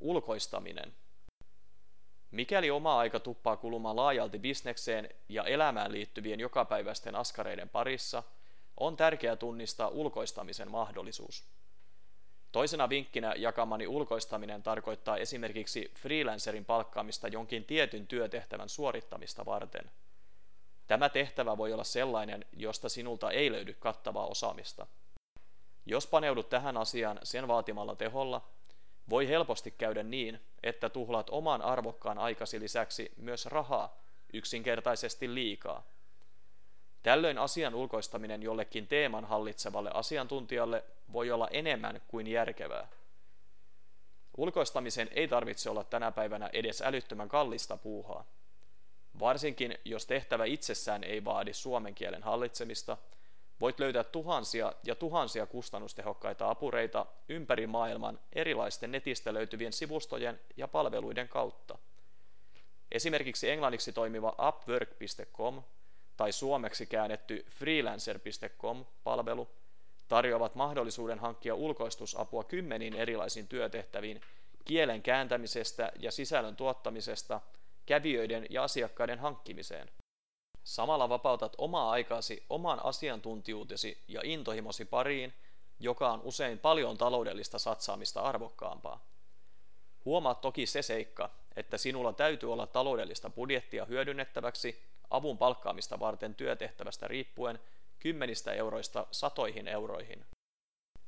Ulkoistaminen. 0.00 0.94
Mikäli 2.30 2.70
oma 2.70 2.98
aika 2.98 3.20
tuppaa 3.20 3.56
kulumaan 3.56 3.96
laajalti 3.96 4.38
bisnekseen 4.38 5.08
ja 5.28 5.44
elämään 5.44 5.92
liittyvien 5.92 6.40
jokapäiväisten 6.40 7.16
askareiden 7.16 7.68
parissa, 7.68 8.22
on 8.76 8.96
tärkeää 8.96 9.36
tunnistaa 9.36 9.88
ulkoistamisen 9.88 10.70
mahdollisuus. 10.70 11.44
Toisena 12.52 12.88
vinkkinä 12.88 13.34
jakamani 13.36 13.86
ulkoistaminen 13.86 14.62
tarkoittaa 14.62 15.16
esimerkiksi 15.16 15.92
freelancerin 15.94 16.64
palkkaamista 16.64 17.28
jonkin 17.28 17.64
tietyn 17.64 18.06
työtehtävän 18.06 18.68
suorittamista 18.68 19.46
varten. 19.46 19.90
Tämä 20.86 21.08
tehtävä 21.08 21.56
voi 21.56 21.72
olla 21.72 21.84
sellainen, 21.84 22.44
josta 22.52 22.88
sinulta 22.88 23.30
ei 23.30 23.52
löydy 23.52 23.74
kattavaa 23.74 24.26
osaamista. 24.26 24.86
Jos 25.86 26.06
paneudut 26.06 26.48
tähän 26.48 26.76
asiaan 26.76 27.18
sen 27.22 27.48
vaatimalla 27.48 27.96
teholla, 27.96 28.48
voi 29.10 29.28
helposti 29.28 29.70
käydä 29.70 30.02
niin, 30.02 30.40
että 30.62 30.88
tuhlaat 30.88 31.30
oman 31.30 31.62
arvokkaan 31.62 32.18
aikasi 32.18 32.60
lisäksi 32.60 33.12
myös 33.16 33.46
rahaa 33.46 33.96
yksinkertaisesti 34.32 35.34
liikaa. 35.34 35.86
Tällöin 37.02 37.38
asian 37.38 37.74
ulkoistaminen 37.74 38.42
jollekin 38.42 38.86
teeman 38.86 39.24
hallitsevalle 39.24 39.90
asiantuntijalle 39.94 40.84
voi 41.12 41.30
olla 41.30 41.48
enemmän 41.50 42.02
kuin 42.08 42.26
järkevää. 42.26 42.88
Ulkoistamisen 44.36 45.08
ei 45.10 45.28
tarvitse 45.28 45.70
olla 45.70 45.84
tänä 45.84 46.12
päivänä 46.12 46.50
edes 46.52 46.82
älyttömän 46.82 47.28
kallista 47.28 47.76
puuhaa. 47.76 48.24
Varsinkin 49.20 49.78
jos 49.84 50.06
tehtävä 50.06 50.44
itsessään 50.44 51.04
ei 51.04 51.24
vaadi 51.24 51.52
suomen 51.52 51.94
kielen 51.94 52.22
hallitsemista, 52.22 52.96
voit 53.60 53.80
löytää 53.80 54.04
tuhansia 54.04 54.72
ja 54.84 54.94
tuhansia 54.94 55.46
kustannustehokkaita 55.46 56.50
apureita 56.50 57.06
ympäri 57.28 57.66
maailman 57.66 58.20
erilaisten 58.32 58.92
netistä 58.92 59.34
löytyvien 59.34 59.72
sivustojen 59.72 60.40
ja 60.56 60.68
palveluiden 60.68 61.28
kautta. 61.28 61.78
Esimerkiksi 62.92 63.50
englanniksi 63.50 63.92
toimiva 63.92 64.36
upwork.com 64.48 65.62
tai 66.16 66.32
suomeksi 66.32 66.86
käännetty 66.86 67.46
freelancer.com-palvelu 67.50 69.48
tarjoavat 70.08 70.54
mahdollisuuden 70.54 71.18
hankkia 71.18 71.54
ulkoistusapua 71.54 72.44
kymmeniin 72.44 72.94
erilaisiin 72.94 73.48
työtehtäviin 73.48 74.20
kielen 74.64 75.02
kääntämisestä 75.02 75.92
ja 75.98 76.10
sisällön 76.12 76.56
tuottamisesta 76.56 77.40
kävijöiden 77.86 78.46
ja 78.50 78.62
asiakkaiden 78.62 79.18
hankkimiseen. 79.18 79.90
Samalla 80.68 81.08
vapautat 81.08 81.54
omaa 81.58 81.90
aikaasi 81.90 82.42
oman 82.50 82.84
asiantuntijuutesi 82.84 84.02
ja 84.08 84.20
intohimosi 84.24 84.84
pariin, 84.84 85.34
joka 85.80 86.12
on 86.12 86.20
usein 86.22 86.58
paljon 86.58 86.98
taloudellista 86.98 87.58
satsaamista 87.58 88.20
arvokkaampaa. 88.20 89.04
Huomaat 90.04 90.40
toki 90.40 90.66
se 90.66 90.82
seikka, 90.82 91.30
että 91.56 91.78
sinulla 91.78 92.12
täytyy 92.12 92.52
olla 92.52 92.66
taloudellista 92.66 93.30
budjettia 93.30 93.84
hyödynnettäväksi 93.84 94.82
avun 95.10 95.38
palkkaamista 95.38 96.00
varten 96.00 96.34
työtehtävästä 96.34 97.08
riippuen 97.08 97.60
kymmenistä 97.98 98.52
euroista 98.52 99.06
satoihin 99.10 99.68
euroihin. 99.68 100.24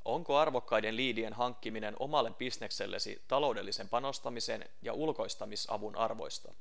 Onko 0.04 0.36
arvokkaiden 0.36 0.96
liidien 0.96 1.32
hankkiminen 1.32 1.96
omalle 1.98 2.30
bisneksellesi 2.30 3.22
taloudellisen 3.28 3.88
panostamisen 3.88 4.68
ja 4.82 4.92
ulkoistamisavun 4.92 5.96
arvoista? 5.96 6.54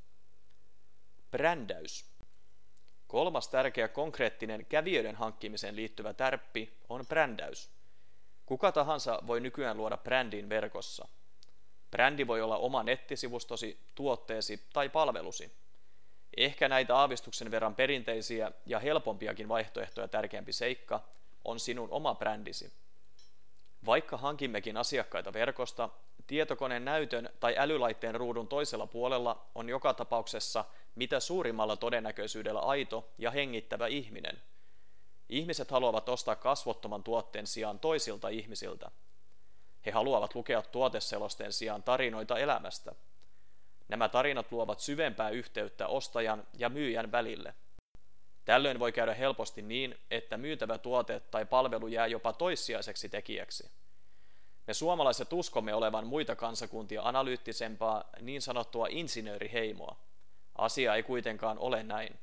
Brändäys. 1.32 2.09
Kolmas 3.10 3.48
tärkeä 3.48 3.88
konkreettinen 3.88 4.66
kävijöiden 4.66 5.16
hankkimiseen 5.16 5.76
liittyvä 5.76 6.14
tärppi 6.14 6.74
on 6.90 7.06
brändäys. 7.08 7.70
Kuka 8.46 8.72
tahansa 8.72 9.20
voi 9.28 9.40
nykyään 9.40 9.78
luoda 9.78 9.98
brändin 9.98 10.50
verkossa. 10.50 11.08
Brändi 11.92 12.28
voi 12.28 12.42
olla 12.42 12.58
oma 12.58 12.84
nettisivustosi, 12.84 13.80
tuotteesi 13.96 14.64
tai 14.74 14.90
palvelusi. 14.90 15.52
Ehkä 16.38 16.70
näitä 16.70 16.96
aavistuksen 16.96 17.52
verran 17.52 17.76
perinteisiä 17.76 18.52
ja 18.66 18.80
helpompiakin 18.80 19.50
vaihtoehtoja 19.50 20.08
tärkeämpi 20.08 20.54
seikka 20.54 21.04
on 21.46 21.60
sinun 21.60 21.90
oma 21.92 22.16
brändisi. 22.16 22.74
Vaikka 23.86 24.18
hankimmekin 24.18 24.78
asiakkaita 24.78 25.34
verkosta, 25.34 25.90
tietokoneen 26.28 26.86
näytön 26.86 27.30
tai 27.40 27.56
älylaitteen 27.58 28.16
ruudun 28.16 28.48
toisella 28.48 28.88
puolella 28.88 29.46
on 29.56 29.70
joka 29.70 29.94
tapauksessa 29.94 30.66
mitä 30.96 31.20
suurimmalla 31.20 31.76
todennäköisyydellä 31.76 32.60
aito 32.60 33.10
ja 33.18 33.32
hengittävä 33.32 33.88
ihminen. 33.88 34.42
Ihmiset 35.30 35.72
haluavat 35.72 36.10
ostaa 36.10 36.36
kasvottoman 36.36 37.04
tuotteen 37.04 37.48
sijaan 37.48 37.80
toisilta 37.80 38.30
ihmisiltä. 38.30 38.92
He 39.86 39.92
haluavat 39.92 40.36
lukea 40.36 40.62
tuoteselosteen 40.62 41.54
sijaan 41.54 41.84
tarinoita 41.84 42.38
elämästä– 42.38 42.96
Nämä 43.90 44.10
tarinat 44.10 44.52
luovat 44.52 44.80
syvempää 44.80 45.30
yhteyttä 45.30 45.88
ostajan 45.88 46.48
ja 46.58 46.70
myyjän 46.70 47.12
välille. 47.12 47.54
Tällöin 48.46 48.80
voi 48.80 48.92
käydä 48.92 49.14
helposti 49.14 49.62
niin, 49.62 50.00
että 50.12 50.38
myytävä 50.38 50.78
tuote 50.78 51.20
tai 51.20 51.46
palvelu 51.46 51.88
jää 51.88 52.08
jopa 52.08 52.34
toissijaiseksi 52.34 53.10
tekijäksi. 53.10 53.72
Me 54.68 54.74
suomalaiset 54.74 55.34
uskomme 55.34 55.74
olevan 55.74 56.08
muita 56.08 56.36
kansakuntia 56.36 57.02
analyyttisempaa 57.04 58.10
niin 58.22 58.42
sanottua 58.42 58.88
insinööriheimoa. 58.90 59.96
Asia 60.56 60.96
ei 60.96 61.04
kuitenkaan 61.04 61.60
ole 61.60 61.84
näin. 61.84 62.20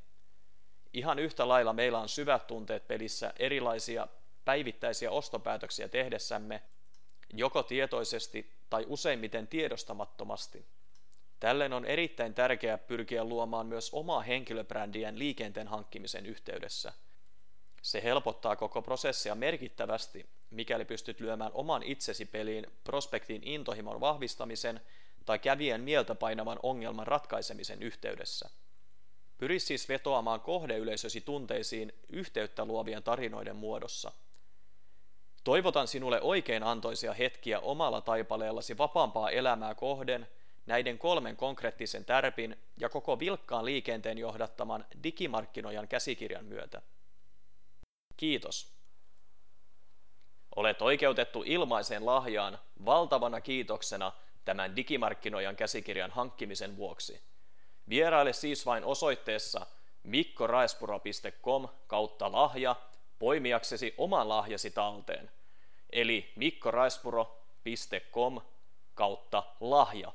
Ihan 0.93 1.19
yhtä 1.19 1.49
lailla 1.49 1.73
meillä 1.73 1.99
on 1.99 2.09
syvät 2.09 2.47
tunteet 2.47 2.89
pelissä 2.89 3.33
erilaisia 3.39 4.09
päivittäisiä 4.45 5.11
ostopäätöksiä 5.11 5.89
tehdessämme, 5.89 6.63
joko 7.33 7.63
tietoisesti 7.63 8.53
tai 8.71 8.85
useimmiten 8.89 9.49
tiedostamattomasti. 9.49 10.67
Tällöin 11.41 11.73
on 11.73 11.85
erittäin 11.85 12.35
tärkeää 12.35 12.79
pyrkiä 12.79 13.25
luomaan 13.25 13.67
myös 13.67 13.91
omaa 13.95 14.21
henkilöbrändiään 14.21 15.19
liikenteen 15.19 15.69
hankkimisen 15.69 16.27
yhteydessä. 16.27 16.93
Se 17.83 18.03
helpottaa 18.03 18.57
koko 18.57 18.83
prosessia 18.83 19.35
merkittävästi, 19.35 20.27
mikäli 20.51 20.85
pystyt 20.85 21.21
lyömään 21.21 21.53
oman 21.55 21.83
itsesi 21.83 22.25
peliin 22.25 22.67
prospektin 22.85 23.43
intohimon 23.45 24.01
vahvistamisen 24.01 24.81
tai 25.27 25.39
kävijän 25.39 25.81
mieltä 25.81 26.15
painavan 26.15 26.59
ongelman 26.63 27.07
ratkaisemisen 27.07 27.83
yhteydessä. 27.83 28.51
Pyri 29.39 29.61
siis 29.61 29.89
vetoamaan 29.89 30.41
kohdeyleisösi 30.41 31.21
tunteisiin 31.21 31.93
yhteyttä 32.09 32.65
luovien 32.65 33.03
tarinoiden 33.03 33.57
muodossa. 33.57 34.13
Toivotan 35.45 35.89
sinulle 35.89 36.21
oikein 36.21 36.63
antoisia 36.63 37.13
hetkiä 37.13 37.61
omalla 37.61 38.01
taipaleellasi 38.01 38.79
vapaampaa 38.79 39.31
elämää 39.31 39.75
kohden– 39.75 40.27
näiden 40.67 40.99
kolmen 40.99 41.37
konkreettisen 41.37 42.05
tärpin 42.05 42.57
ja 42.81 42.89
koko 42.89 43.19
vilkkaan 43.19 43.65
liikenteen 43.65 44.19
johdattaman 44.19 44.85
digimarkkinoijan 45.03 45.89
käsikirjan 45.89 46.45
myötä. 46.45 46.83
Kiitos. 48.17 48.73
Olet 50.57 50.83
oikeutettu 50.83 51.43
ilmaiseen 51.47 52.07
lahjaan 52.07 52.59
valtavana 52.85 53.41
kiitoksena 53.41 54.13
tämän 54.47 54.77
digimarkkinoijan 54.77 55.57
käsikirjan 55.57 56.11
hankkimisen 56.11 56.77
vuoksi. 56.77 57.23
Vieraile 57.89 58.33
siis 58.33 58.67
vain 58.67 58.85
osoitteessa 58.85 59.67
mikkoraespuro.com 60.03 61.69
kautta 61.87 62.33
lahja 62.33 62.77
poimiaksesi 63.19 63.95
oman 63.99 64.29
lahjasi 64.29 64.71
talteen, 64.71 65.31
eli 65.91 66.33
mikkoraespuro.com 66.37 68.41
kautta 68.95 69.43
lahja. 69.61 70.13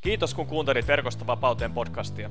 Kiitos 0.00 0.34
kun 0.34 0.46
kuuntelit 0.46 0.86
Verkosta 0.86 1.26
vapauteen 1.26 1.72
podcastia. 1.72 2.30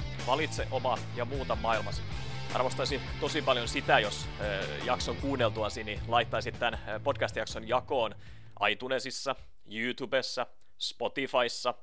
Valitse 0.27 0.67
oma 0.71 0.97
ja 1.15 1.25
muuta 1.25 1.55
maailmasi. 1.55 2.01
Arvostaisin 2.53 3.01
tosi 3.19 3.41
paljon 3.41 3.67
sitä, 3.67 3.99
jos 3.99 4.27
äh, 4.41 4.85
jakson 4.85 5.15
kuunneltuasi 5.15 5.83
niin 5.83 5.99
laittaisit 6.07 6.59
tämän 6.59 6.79
podcast-jakson 7.03 7.67
jakoon 7.67 8.15
iTunesissa, 8.69 9.35
YouTubessa, 9.71 10.47
Spotifyssa, 10.77 11.73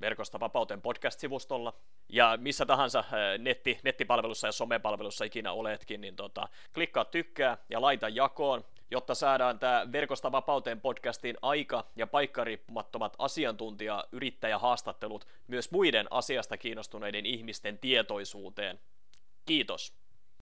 Verkosta 0.00 0.40
Vapauten 0.40 0.82
podcast-sivustolla 0.82 1.72
ja 2.08 2.38
missä 2.40 2.66
tahansa 2.66 3.04
netti, 3.38 3.80
nettipalvelussa 3.82 4.48
ja 4.48 4.52
somepalvelussa 4.52 5.24
ikinä 5.24 5.52
oletkin, 5.52 6.00
niin 6.00 6.16
tota, 6.16 6.48
klikkaa 6.74 7.04
tykkää 7.04 7.58
ja 7.70 7.80
laita 7.80 8.08
jakoon, 8.08 8.64
jotta 8.94 9.14
saadaan 9.14 9.58
tämä 9.58 9.86
Verkosta 9.92 10.32
Vapauteen 10.32 10.80
podcastin 10.80 11.36
aika- 11.42 11.86
ja 11.96 12.06
paikkariippumattomat 12.06 13.16
asiantuntija-yrittäjähaastattelut 13.18 15.26
myös 15.48 15.70
muiden 15.70 16.06
asiasta 16.10 16.56
kiinnostuneiden 16.56 17.26
ihmisten 17.26 17.78
tietoisuuteen. 17.78 18.80
Kiitos. 19.46 20.03